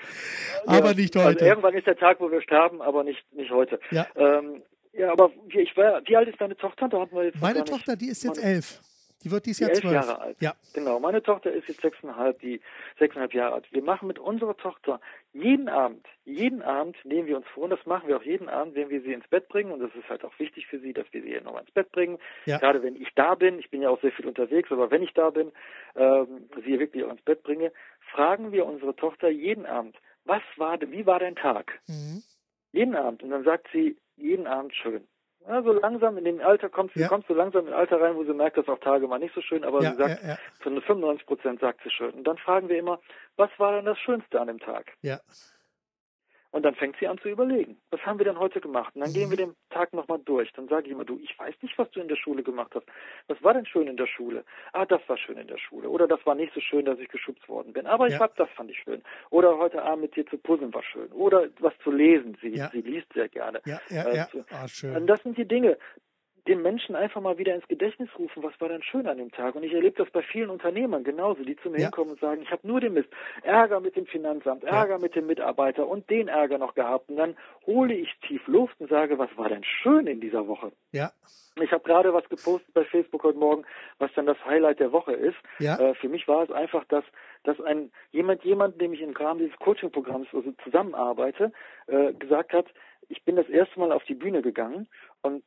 [0.67, 1.41] aber ja, nicht also heute.
[1.41, 3.79] Also irgendwann ist der Tag, wo wir sterben, aber nicht, nicht heute.
[3.91, 4.07] Ja.
[4.17, 4.63] Ähm,
[4.93, 6.89] ja, aber ich war, wie alt ist deine Tochter?
[6.89, 8.81] Da hatten wir jetzt Meine Tochter, die ist jetzt elf.
[9.25, 9.95] Die wird dieses Jahr elf zwölf.
[9.95, 10.37] Jahre alt.
[10.41, 10.55] Ja.
[10.75, 11.01] Genau.
[11.01, 12.61] Meine Tochter ist jetzt sechseinhalb, die
[12.99, 13.67] sechseinhalb Jahre alt.
[13.73, 15.01] Wir machen mit unserer Tochter
[15.33, 18.75] jeden Abend, jeden Abend nehmen wir uns vor, und das machen wir auch jeden Abend,
[18.75, 19.73] wenn wir sie ins Bett bringen.
[19.73, 22.19] Und das ist halt auch wichtig für sie, dass wir sie nochmal ins Bett bringen.
[22.45, 22.59] Ja.
[22.59, 25.15] Gerade wenn ich da bin, ich bin ja auch sehr viel unterwegs, aber wenn ich
[25.15, 25.51] da bin,
[25.97, 27.73] ähm, sie wirklich auch ins Bett bringe,
[28.13, 31.81] fragen wir unsere Tochter jeden Abend, was war, wie war dein Tag?
[31.87, 32.23] Mhm.
[32.73, 33.23] Jeden Abend.
[33.23, 35.07] Und dann sagt sie, jeden Abend schön.
[35.47, 37.09] Ja, so langsam in dem Alter kommst, ja.
[37.09, 39.35] kommst du langsam in ein Alter rein, wo sie merkt, dass auch Tage mal nicht
[39.35, 42.13] so schön, aber ja, sie sagt, ja, zu 95 Prozent sagt sie schön.
[42.13, 42.99] Und dann fragen wir immer,
[43.37, 44.93] was war denn das Schönste an dem Tag?
[45.03, 45.21] Ja.
[46.55, 48.95] Und dann fängt sie an zu überlegen, was haben wir denn heute gemacht?
[48.95, 49.15] Und dann mhm.
[49.15, 50.53] gehen wir den Tag nochmal durch.
[50.53, 52.87] Dann sage ich immer, du, ich weiß nicht, was du in der Schule gemacht hast.
[53.27, 54.45] Was war denn schön in der Schule?
[54.73, 55.89] Ah, das war schön in der Schule.
[55.89, 57.89] Oder das war nicht so schön, dass ich geschubst worden bin.
[57.89, 58.21] Aber ich ja.
[58.21, 59.03] hab, das fand ich schön.
[59.31, 61.11] Oder heute Abend mit dir zu puzzeln war schön.
[61.11, 62.39] Oder was zu lesen.
[62.41, 62.71] Sie, ja.
[62.71, 63.61] sie liest sehr gerne.
[63.65, 64.29] Ja, ja, äh, ja.
[64.53, 64.95] Ah, schön.
[64.95, 65.77] Und das sind die Dinge
[66.47, 69.55] den Menschen einfach mal wieder ins Gedächtnis rufen, was war denn schön an dem Tag.
[69.55, 71.85] Und ich erlebe das bei vielen Unternehmern genauso, die zu mir ja.
[71.85, 73.09] hinkommen und sagen, ich habe nur den Mist,
[73.43, 74.99] Ärger mit dem Finanzamt, Ärger ja.
[74.99, 77.09] mit dem Mitarbeiter und den Ärger noch gehabt.
[77.09, 77.37] Und dann
[77.67, 80.73] hole ich tief Luft und sage, was war denn schön in dieser Woche?
[80.93, 81.13] Ja.
[81.63, 83.65] Ich habe gerade was gepostet bei Facebook heute Morgen,
[83.99, 85.37] was dann das Highlight der Woche ist.
[85.61, 85.79] Ja.
[85.79, 87.05] Äh, für mich war es einfach, dass,
[87.45, 91.53] dass ein jemand, jemand, dem ich im Rahmen dieses Coaching-Programms also zusammenarbeite,
[91.87, 92.67] äh, gesagt hat,
[93.09, 94.89] ich bin das erste Mal auf die Bühne gegangen
[95.23, 95.45] und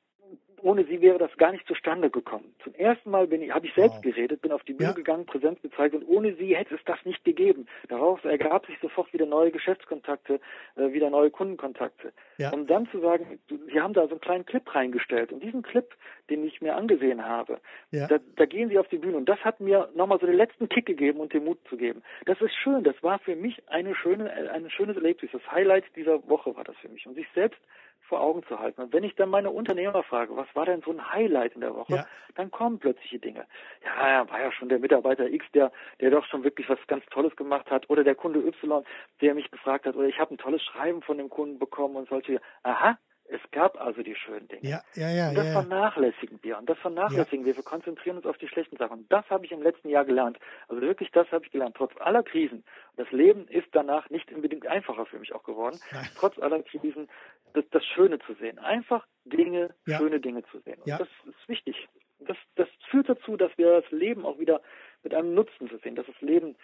[0.62, 2.56] ohne sie wäre das gar nicht zustande gekommen.
[2.64, 4.02] Zum ersten Mal bin ich, habe ich selbst wow.
[4.02, 4.96] geredet, bin auf die Bühne ja.
[4.96, 7.68] gegangen, Präsenz gezeigt und ohne sie hätte es das nicht gegeben.
[7.90, 10.40] Daraus ergab sich sofort wieder neue Geschäftskontakte,
[10.76, 12.12] äh, wieder neue Kundenkontakte.
[12.38, 12.52] Ja.
[12.52, 15.94] Um dann zu sagen, sie haben da so einen kleinen Clip reingestellt und diesen Clip,
[16.30, 17.60] den ich mir angesehen habe,
[17.92, 18.08] ja.
[18.08, 20.70] da, da gehen sie auf die Bühne und das hat mir nochmal so den letzten
[20.70, 22.02] Kick gegeben und den Mut zu geben.
[22.26, 25.32] Das ist schön, das war für mich eine schöne, ein schönes Erlebnis.
[25.32, 27.60] Das Highlight dieser Woche war das für mich und sich selbst
[28.08, 28.82] vor Augen zu halten.
[28.82, 31.76] Und wenn ich dann meine Unternehmer frage, was war denn so ein Highlight in der
[31.76, 32.06] Woche, ja.
[32.36, 33.46] dann kommen plötzliche Dinge.
[33.84, 37.06] Ja, ja, war ja schon der Mitarbeiter X, der, der doch schon wirklich was ganz
[37.08, 38.84] Tolles gemacht hat, oder der Kunde Y,
[39.22, 42.10] der mich gefragt hat, oder ich habe ein tolles Schreiben von dem Kunden bekommen und
[42.10, 42.42] solche.
[42.64, 42.98] Aha,
[43.30, 44.70] es gab also die schönen Dinge.
[44.70, 45.30] Ja, ja, ja.
[45.30, 46.58] Und das ja, vernachlässigen wir.
[46.58, 47.48] Und das vernachlässigen ja.
[47.48, 47.56] wir.
[47.58, 49.00] Wir konzentrieren uns auf die schlechten Sachen.
[49.00, 50.38] Und das habe ich im letzten Jahr gelernt.
[50.68, 51.76] Also wirklich, das habe ich gelernt.
[51.76, 52.64] Trotz aller Krisen.
[52.96, 55.80] Das Leben ist danach nicht unbedingt einfacher für mich auch geworden.
[55.92, 56.08] Nein.
[56.16, 57.10] Trotz aller Krisen,
[57.54, 58.60] das, das, Schöne zu sehen.
[58.60, 59.98] Einfach Dinge, ja.
[59.98, 60.80] schöne Dinge zu sehen.
[60.80, 61.88] Und das ist wichtig.
[62.20, 64.62] Das, das führt dazu, dass wir das Leben auch wieder
[65.04, 66.56] mit einem Nutzen zu sehen, dass das Leben,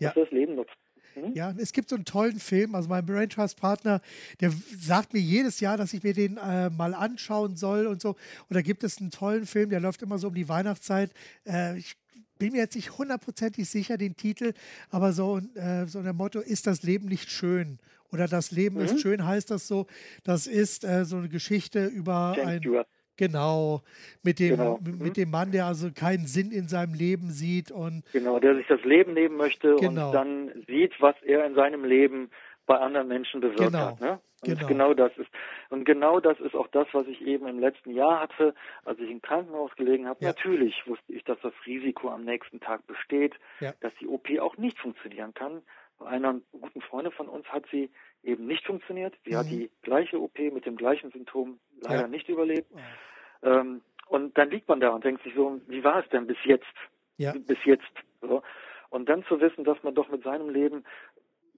[0.00, 0.74] dass wir das Leben nutzen.
[1.14, 1.32] Mhm.
[1.34, 4.00] Ja, es gibt so einen tollen Film, also mein Brain Trust Partner,
[4.40, 8.10] der sagt mir jedes Jahr, dass ich mir den äh, mal anschauen soll und so.
[8.10, 11.12] Und da gibt es einen tollen Film, der läuft immer so um die Weihnachtszeit.
[11.46, 11.96] Äh, ich
[12.38, 14.52] bin mir jetzt nicht hundertprozentig sicher den Titel,
[14.90, 17.78] aber so, äh, so ein Motto, ist das Leben nicht schön?
[18.12, 18.82] Oder das Leben mhm.
[18.82, 19.86] ist schön, heißt das so.
[20.22, 22.58] Das ist äh, so eine Geschichte über James ein.
[22.60, 22.88] Stewart.
[23.16, 23.82] Genau,
[24.22, 24.78] mit dem, genau.
[24.82, 25.12] mit mhm.
[25.12, 28.04] dem Mann, der also keinen Sinn in seinem Leben sieht und.
[28.12, 30.08] Genau, der sich das Leben nehmen möchte genau.
[30.08, 32.30] und dann sieht, was er in seinem Leben
[32.66, 33.86] bei anderen Menschen bewirkt genau.
[33.86, 34.00] hat.
[34.00, 34.20] Ne?
[34.42, 34.66] Und genau.
[34.66, 35.30] genau das ist.
[35.70, 38.54] Und genau das ist auch das, was ich eben im letzten Jahr hatte,
[38.84, 40.18] als ich im Krankenhaus gelegen habe.
[40.20, 40.28] Ja.
[40.28, 43.72] Natürlich wusste ich, dass das Risiko am nächsten Tag besteht, ja.
[43.80, 45.62] dass die OP auch nicht funktionieren kann.
[45.98, 47.90] Bei einer guten Freundin von uns hat sie
[48.22, 49.14] eben nicht funktioniert.
[49.24, 49.36] Sie mhm.
[49.36, 52.08] hat die gleiche OP mit dem gleichen Symptom leider ja.
[52.08, 52.70] nicht überlebt.
[53.42, 56.38] Ähm, und dann liegt man da und denkt sich so, wie war es denn bis
[56.44, 56.64] jetzt?
[57.32, 57.92] Bis jetzt.
[58.20, 58.42] So.
[58.90, 60.84] Und dann zu wissen, dass man doch mit seinem Leben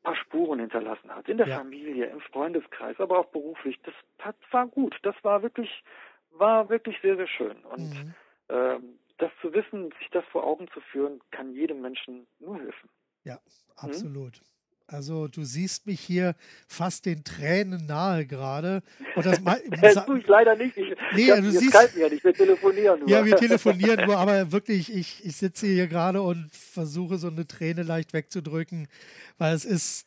[0.02, 1.28] paar Spuren hinterlassen hat.
[1.28, 1.58] In der ja.
[1.58, 3.78] Familie, im Freundeskreis, aber auch beruflich.
[3.82, 4.96] Das, das war gut.
[5.02, 5.84] Das war wirklich,
[6.30, 7.58] war wirklich sehr, sehr schön.
[7.64, 8.14] Und mhm.
[8.48, 12.88] ähm, das zu wissen, sich das vor Augen zu führen, kann jedem Menschen nur helfen.
[13.24, 13.88] Ja, mhm.
[13.88, 14.40] absolut.
[14.40, 14.57] Mhm.
[14.90, 16.34] Also du siehst mich hier
[16.66, 18.82] fast den Tränen nahe gerade.
[19.16, 19.38] Und das,
[19.82, 20.78] das tue ich leider nicht.
[20.78, 22.24] Ich, nee, ich du siehst, ja nicht.
[22.24, 23.08] Wir telefonieren nur.
[23.08, 27.46] Ja, wir telefonieren nur, aber wirklich, ich, ich sitze hier gerade und versuche so eine
[27.46, 28.88] Träne leicht wegzudrücken,
[29.36, 30.06] weil es ist,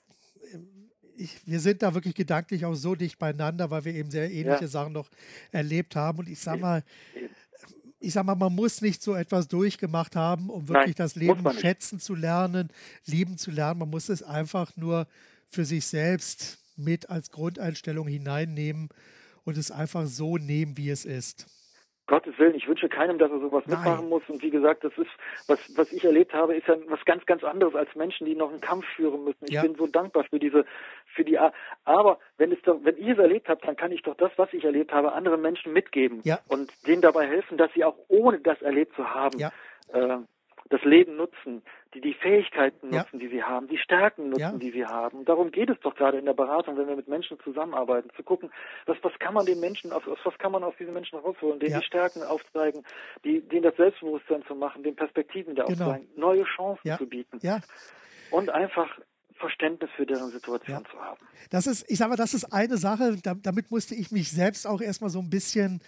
[1.15, 4.61] ich, wir sind da wirklich gedanklich auch so dicht beieinander, weil wir eben sehr ähnliche
[4.61, 4.67] ja.
[4.67, 5.11] Sachen noch
[5.51, 6.17] erlebt haben.
[6.17, 6.83] Und ich sag mal,
[8.01, 11.43] ich sag mal, man muss nicht so etwas durchgemacht haben, um wirklich Nein, das Leben
[11.59, 12.69] schätzen zu lernen,
[13.05, 13.79] lieben zu lernen.
[13.79, 15.07] Man muss es einfach nur
[15.49, 18.89] für sich selbst mit als Grundeinstellung hineinnehmen
[19.43, 21.45] und es einfach so nehmen, wie es ist.
[22.11, 23.77] Gottes Willen, ich wünsche keinem, dass er sowas Nein.
[23.77, 24.21] mitmachen muss.
[24.27, 25.09] Und wie gesagt, das ist,
[25.47, 28.49] was, was ich erlebt habe, ist ja was ganz, ganz anderes als Menschen, die noch
[28.49, 29.45] einen Kampf führen müssen.
[29.45, 29.61] Ich ja.
[29.61, 30.65] bin so dankbar für diese,
[31.15, 31.39] für die,
[31.85, 34.51] aber wenn es doch, wenn ich es erlebt habe, dann kann ich doch das, was
[34.51, 36.39] ich erlebt habe, anderen Menschen mitgeben ja.
[36.49, 39.53] und denen dabei helfen, dass sie auch ohne das erlebt zu haben, ja.
[39.93, 40.17] äh,
[40.69, 43.19] das Leben nutzen, die die Fähigkeiten nutzen, ja.
[43.19, 44.51] die sie haben, die Stärken nutzen, ja.
[44.57, 45.25] die sie haben.
[45.25, 48.51] Darum geht es doch gerade in der Beratung, wenn wir mit Menschen zusammenarbeiten, zu gucken,
[48.85, 51.73] was, was kann man den Menschen, aus, was kann man aus diesen Menschen rausholen, denen
[51.73, 51.79] ja.
[51.79, 52.83] die Stärken aufzeigen,
[53.25, 55.85] die, denen das Selbstbewusstsein zu machen, den Perspektiven da genau.
[55.85, 57.39] aufzeigen, neue Chancen zu bieten.
[58.31, 58.87] Und einfach
[59.35, 61.19] Verständnis für deren Situation zu haben.
[61.49, 64.79] Das ist, ich sage mal, das ist eine Sache, damit musste ich mich selbst auch
[64.79, 65.81] erstmal so ein bisschen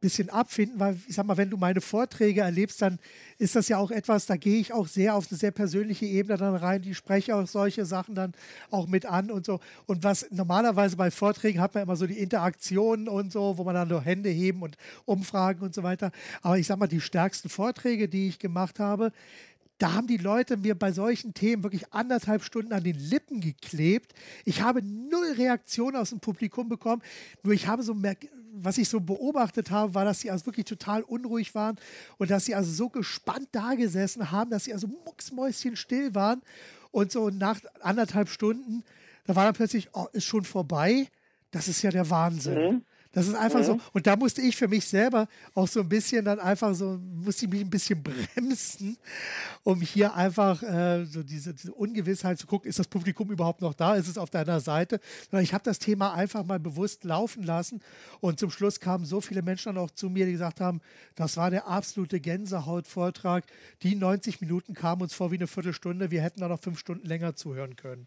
[0.00, 2.98] bisschen abfinden, weil ich sag mal, wenn du meine Vorträge erlebst, dann
[3.38, 6.38] ist das ja auch etwas, da gehe ich auch sehr auf eine sehr persönliche Ebene
[6.38, 8.32] dann rein, die spreche auch solche Sachen dann
[8.70, 9.60] auch mit an und so.
[9.86, 13.74] Und was normalerweise bei Vorträgen hat man immer so die Interaktionen und so, wo man
[13.74, 16.12] dann nur Hände heben und Umfragen und so weiter.
[16.42, 19.12] Aber ich sag mal, die stärksten Vorträge, die ich gemacht habe,
[19.78, 24.12] da haben die Leute mir bei solchen Themen wirklich anderthalb Stunden an den Lippen geklebt.
[24.44, 27.00] Ich habe null Reaktion aus dem Publikum bekommen.
[27.44, 27.94] Nur ich habe so,
[28.62, 31.76] was ich so beobachtet habe, war, dass sie also wirklich total unruhig waren
[32.18, 36.42] und dass sie also so gespannt da gesessen haben, dass sie also mucksmäuschen still waren.
[36.90, 38.84] Und so nach anderthalb Stunden,
[39.24, 41.08] da war dann plötzlich, oh, ist schon vorbei.
[41.50, 42.72] Das ist ja der Wahnsinn.
[42.72, 42.84] Mhm.
[43.18, 43.64] Das ist einfach mhm.
[43.64, 43.80] so.
[43.92, 47.46] Und da musste ich für mich selber auch so ein bisschen dann einfach so, musste
[47.46, 48.00] ich mich ein bisschen
[48.34, 48.96] bremsen,
[49.64, 53.74] um hier einfach äh, so diese, diese, Ungewissheit zu gucken, ist das Publikum überhaupt noch
[53.74, 53.96] da?
[53.96, 55.00] Ist es auf deiner Seite?
[55.28, 57.80] Sondern ich habe das Thema einfach mal bewusst laufen lassen.
[58.20, 60.80] Und zum Schluss kamen so viele Menschen dann auch zu mir, die gesagt haben,
[61.16, 63.44] das war der absolute Gänsehaut-Vortrag.
[63.82, 66.12] Die 90 Minuten kamen uns vor wie eine Viertelstunde.
[66.12, 68.06] Wir hätten da noch fünf Stunden länger zuhören können.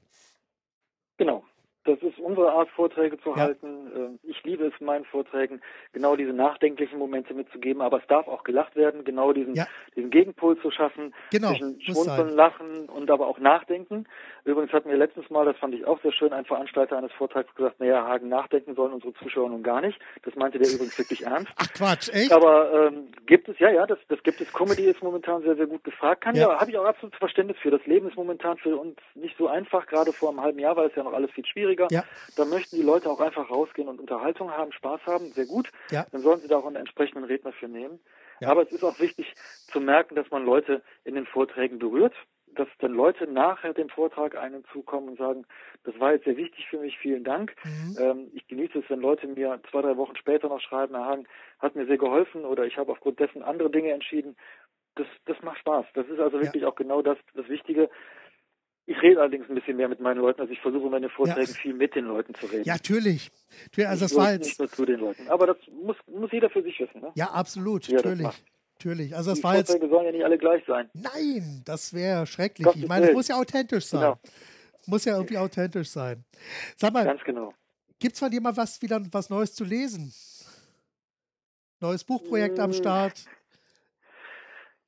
[2.31, 3.35] Unsere Art, Vorträge zu ja.
[3.37, 3.91] halten.
[3.95, 5.61] Ähm, ich liebe es, meinen Vorträgen
[5.93, 9.67] genau diese nachdenklichen Momente mitzugeben, aber es darf auch gelacht werden, genau diesen, ja.
[9.95, 14.05] diesen Gegenpol zu schaffen, genau, zwischen Schmunzeln, Lachen und aber auch Nachdenken.
[14.45, 17.53] Übrigens hatten wir letztens mal, das fand ich auch sehr schön, ein Veranstalter eines Vortrags
[17.55, 19.99] gesagt, naja, Hagen, nachdenken sollen unsere Zuschauer nun gar nicht.
[20.23, 21.51] Das meinte der übrigens wirklich ernst.
[21.57, 22.31] Ach Quatsch, echt?
[22.31, 24.51] Aber ähm, gibt es, ja, ja, das, das gibt es.
[24.53, 26.21] Comedy ist momentan sehr, sehr gut gefragt.
[26.21, 27.71] Kann ja, ja habe ich auch absolut Verständnis für.
[27.71, 30.85] Das Leben ist momentan für uns nicht so einfach, gerade vor einem halben Jahr war
[30.85, 31.87] es ja noch alles viel schwieriger.
[31.91, 32.03] Ja.
[32.35, 35.69] Da möchten die Leute auch einfach rausgehen und Unterhaltung haben, Spaß haben, sehr gut.
[35.89, 36.05] Ja.
[36.11, 37.99] Dann sollen sie da auch einen entsprechenden Redner für nehmen.
[38.39, 38.49] Ja.
[38.49, 39.33] Aber es ist auch wichtig
[39.71, 42.15] zu merken, dass man Leute in den Vorträgen berührt
[42.55, 45.45] dass dann Leute nachher dem Vortrag einen zukommen und sagen,
[45.83, 47.55] das war jetzt sehr wichtig für mich, vielen Dank.
[47.63, 47.97] Mhm.
[47.99, 51.27] Ähm, ich genieße es, wenn Leute mir zwei, drei Wochen später noch schreiben, Herr Hagen,
[51.59, 54.35] hat mir sehr geholfen oder ich habe aufgrund dessen andere Dinge entschieden.
[54.95, 55.85] Das, das macht Spaß.
[55.93, 56.69] Das ist also wirklich ja.
[56.69, 57.89] auch genau das, das Wichtige.
[58.87, 61.57] Ich rede allerdings ein bisschen mehr mit meinen Leuten, also ich versuche meine Vorträge ja.
[61.57, 62.63] viel mit den Leuten zu reden.
[62.63, 63.31] Ja, natürlich.
[63.77, 65.27] Also das war jetzt nicht nur zu den Leuten.
[65.29, 66.99] Aber das muss, muss jeder für sich wissen.
[67.01, 67.11] Ne?
[67.15, 68.27] Ja, absolut, natürlich.
[68.75, 69.15] Natürlich.
[69.15, 69.69] Also das die war jetzt.
[69.69, 70.89] Vorträge sollen ja nicht alle gleich sein.
[70.93, 72.65] Nein, das wäre schrecklich.
[72.65, 74.01] Gott ich meine, es muss ja authentisch sein.
[74.01, 74.19] Genau.
[74.87, 76.25] Muss ja irgendwie authentisch sein.
[76.75, 77.53] Sag mal, Ganz genau.
[77.99, 80.11] Gibt es von dir mal was wieder was Neues zu lesen?
[81.79, 82.63] Neues Buchprojekt hm.
[82.63, 83.25] am Start?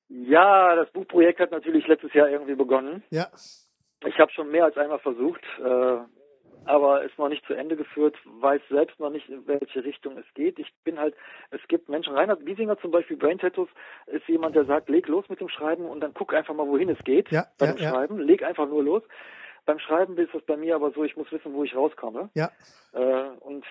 [0.09, 3.03] Ja, das Buchprojekt hat natürlich letztes Jahr irgendwie begonnen.
[3.11, 3.27] Ja.
[4.05, 5.97] Ich habe schon mehr als einmal versucht, äh,
[6.65, 10.25] aber ist noch nicht zu Ende geführt, weiß selbst noch nicht, in welche Richtung es
[10.33, 10.59] geht.
[10.59, 11.13] Ich bin halt,
[11.51, 13.69] es gibt Menschen, Reinhard Wiesinger zum Beispiel, Brain Tattoos,
[14.07, 16.89] ist jemand, der sagt, leg los mit dem Schreiben und dann guck einfach mal, wohin
[16.89, 17.89] es geht Ja, bei ja, dem ja.
[17.91, 18.19] Schreiben.
[18.19, 19.03] Leg einfach nur los.
[19.65, 22.29] Beim Schreiben ist es bei mir aber so, ich muss wissen, wo ich rauskomme.
[22.33, 22.49] Ja.
[22.93, 23.65] Äh, und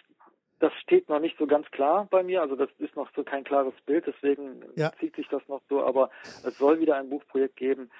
[0.59, 3.43] das steht noch nicht so ganz klar bei mir, also das ist noch so kein
[3.45, 4.93] klares Bild, deswegen Ja.
[5.01, 6.11] zieht sich das noch so, aber
[6.45, 7.91] es soll wieder ein Buchprojekt geben.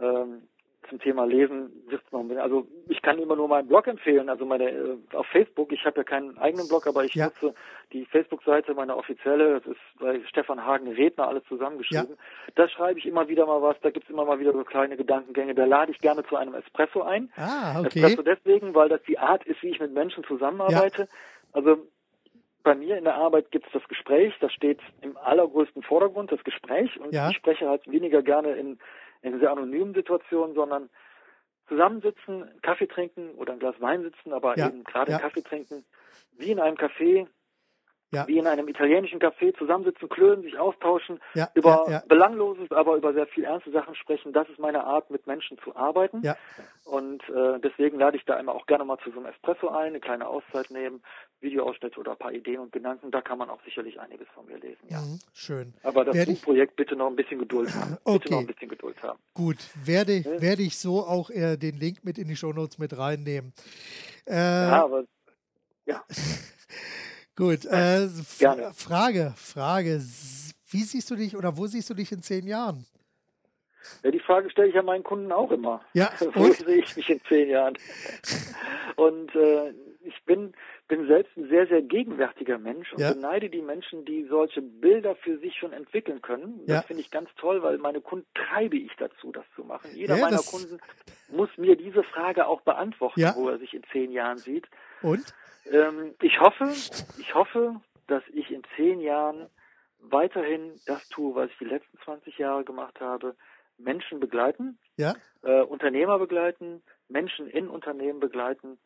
[0.00, 0.46] Ähm,
[0.88, 2.42] zum Thema Lesen wird's noch ein bisschen.
[2.42, 5.72] Also ich kann immer nur meinen Blog empfehlen, also meine äh, auf Facebook.
[5.72, 7.26] Ich habe ja keinen eigenen Blog, aber ich Ja.
[7.26, 7.54] nutze
[7.92, 9.60] die Facebook-Seite, meine offizielle.
[9.60, 12.16] Das ist bei Stefan Hagen Redner alles zusammengeschrieben.
[12.54, 13.76] Da schreibe ich immer wieder mal was.
[13.80, 15.54] Da gibt's immer mal wieder so kleine Gedankengänge.
[15.54, 17.30] Da lade ich gerne zu einem Espresso ein.
[17.36, 17.86] Ah, okay.
[18.00, 21.08] Espresso deswegen, weil das die Art ist, wie ich mit Menschen zusammenarbeite.
[21.52, 21.78] Also
[22.64, 26.44] bei mir in der Arbeit gibt es das Gespräch, das steht im allergrößten Vordergrund, das
[26.44, 26.96] Gespräch.
[27.00, 27.28] Und Ja.
[27.30, 28.78] ich spreche halt weniger gerne in,
[29.22, 30.90] in sehr anonymen Situationen, sondern
[31.68, 35.18] zusammensitzen, Kaffee trinken oder ein Glas Wein sitzen, aber Ja, eben gerade ja.
[35.18, 35.84] Kaffee trinken,
[36.32, 37.26] wie in einem Café,
[38.14, 38.26] Ja.
[38.28, 42.02] wie in einem italienischen Café, zusammensitzen, klönen, sich austauschen, Ja, über ja, ja.
[42.06, 44.34] Belangloses, aber über sehr viel ernste Sachen sprechen.
[44.34, 46.20] Das ist meine Art, mit Menschen zu arbeiten.
[46.22, 46.36] Ja.
[46.84, 49.86] Und äh, deswegen lade ich da immer auch gerne mal zu so einem Espresso ein,
[49.88, 51.02] eine kleine Auszeit nehmen,
[51.40, 53.10] Videoausschnitte oder ein paar Ideen und Gedanken.
[53.10, 55.00] Da kann man auch sicherlich einiges von mir lesen, ja.
[55.00, 55.72] Mhm, Schön.
[55.82, 57.96] Aber das Werde ich- Buchprojekt bitte noch ein bisschen Geduld haben.
[58.04, 58.18] Okay.
[58.18, 59.18] Bitte noch ein bisschen Geduld haben.
[59.32, 63.54] Gut, werde, werde ich so auch äh, den Link mit in die Shownotes mit reinnehmen.
[64.26, 65.04] Äh, Ja, aber
[67.36, 68.08] Gut, äh,
[68.38, 68.72] Gerne.
[68.74, 70.00] Frage, Frage.
[70.70, 72.86] Wie siehst du dich oder wo siehst du dich in zehn Jahren?
[74.04, 75.80] ja, die Frage stelle ich ja meinen Kunden auch immer.
[75.94, 77.78] Ja, Wo sehe ich mich in zehn Jahren?
[78.96, 79.70] Und äh,
[80.04, 80.52] ich bin,
[80.88, 83.12] bin selbst ein sehr, sehr gegenwärtiger Mensch und Ja.
[83.12, 86.60] beneide die Menschen, die solche Bilder für sich schon entwickeln können.
[86.66, 86.82] Das Ja.
[86.82, 89.94] finde ich ganz toll, weil meine Kunden treibe ich dazu, das zu machen.
[89.94, 90.80] Jeder Ja, meiner Kunden
[91.28, 94.66] muss mir diese Frage auch beantworten, wo er sich in zehn Jahren sieht.
[95.00, 95.32] Und?
[95.70, 96.64] Ähm, ich hoffe,
[97.18, 99.48] ich hoffe, dass ich in zehn Jahren
[99.98, 103.36] weiterhin das tue, was ich die letzten 20 Jahre gemacht habe.
[103.78, 108.78] Menschen begleiten, Ja, äh, Unternehmer begleiten, Menschen in Unternehmen begleiten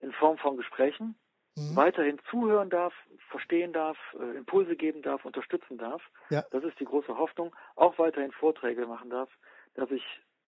[0.00, 1.16] in Form von Gesprächen,
[1.56, 1.74] Mhm.
[1.76, 2.94] weiterhin zuhören darf,
[3.30, 6.02] verstehen darf, äh, Impulse geben darf, unterstützen darf.
[6.30, 6.44] Ja.
[6.52, 7.54] Das ist die große Hoffnung.
[7.74, 9.28] Auch weiterhin Vorträge machen darf,
[9.74, 10.04] dass ich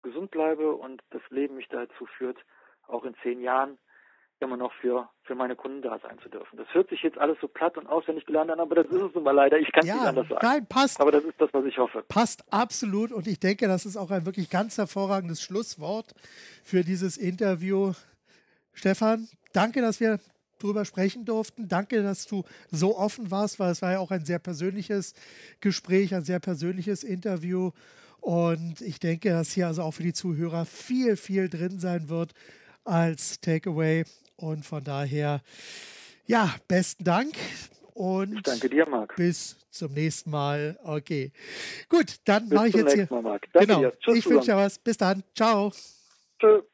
[0.03, 2.39] gesund bleibe und das Leben mich dazu führt,
[2.89, 3.79] auch in zehn Jahren
[4.41, 6.57] immer noch für, für meine Kunden da sein zu dürfen.
[6.57, 9.15] Das hört sich jetzt alles so platt und auswendig gelernt an, aber das ist es
[9.15, 9.59] nun mal leider.
[9.59, 10.41] Ich kann es nicht ja, anders sagen.
[10.43, 11.01] nein, passt.
[11.01, 12.05] Aber das ist das, was ich hoffe.
[12.09, 16.15] Passt absolut und ich denke, das ist auch ein wirklich ganz hervorragendes Schlusswort
[16.63, 17.93] für dieses Interview.
[18.73, 20.19] Stefan, danke, dass wir
[20.59, 21.69] drüber sprechen durften.
[21.69, 25.15] Danke, dass du so offen warst, weil es war ja auch ein sehr persönliches
[25.61, 27.71] Gespräch, ein sehr persönliches Interview.
[28.21, 32.33] Und ich denke, dass hier also auch für die Zuhörer viel, viel drin sein wird
[32.85, 34.05] als Takeaway.
[34.37, 35.41] Und von daher,
[36.27, 37.35] ja, besten Dank.
[37.95, 39.15] Und Ich danke dir, Marc.
[39.17, 40.79] bis zum nächsten Mal.
[40.83, 41.33] Okay.
[41.89, 43.07] Gut, dann mache ich jetzt hier.
[43.11, 43.47] Mal, Marc.
[43.53, 43.81] Danke genau.
[43.81, 43.99] dir.
[43.99, 44.79] Tschüss ich wünsche dir was.
[44.79, 45.23] Bis dann.
[45.35, 45.73] Ciao.
[46.41, 46.65] Tschüss.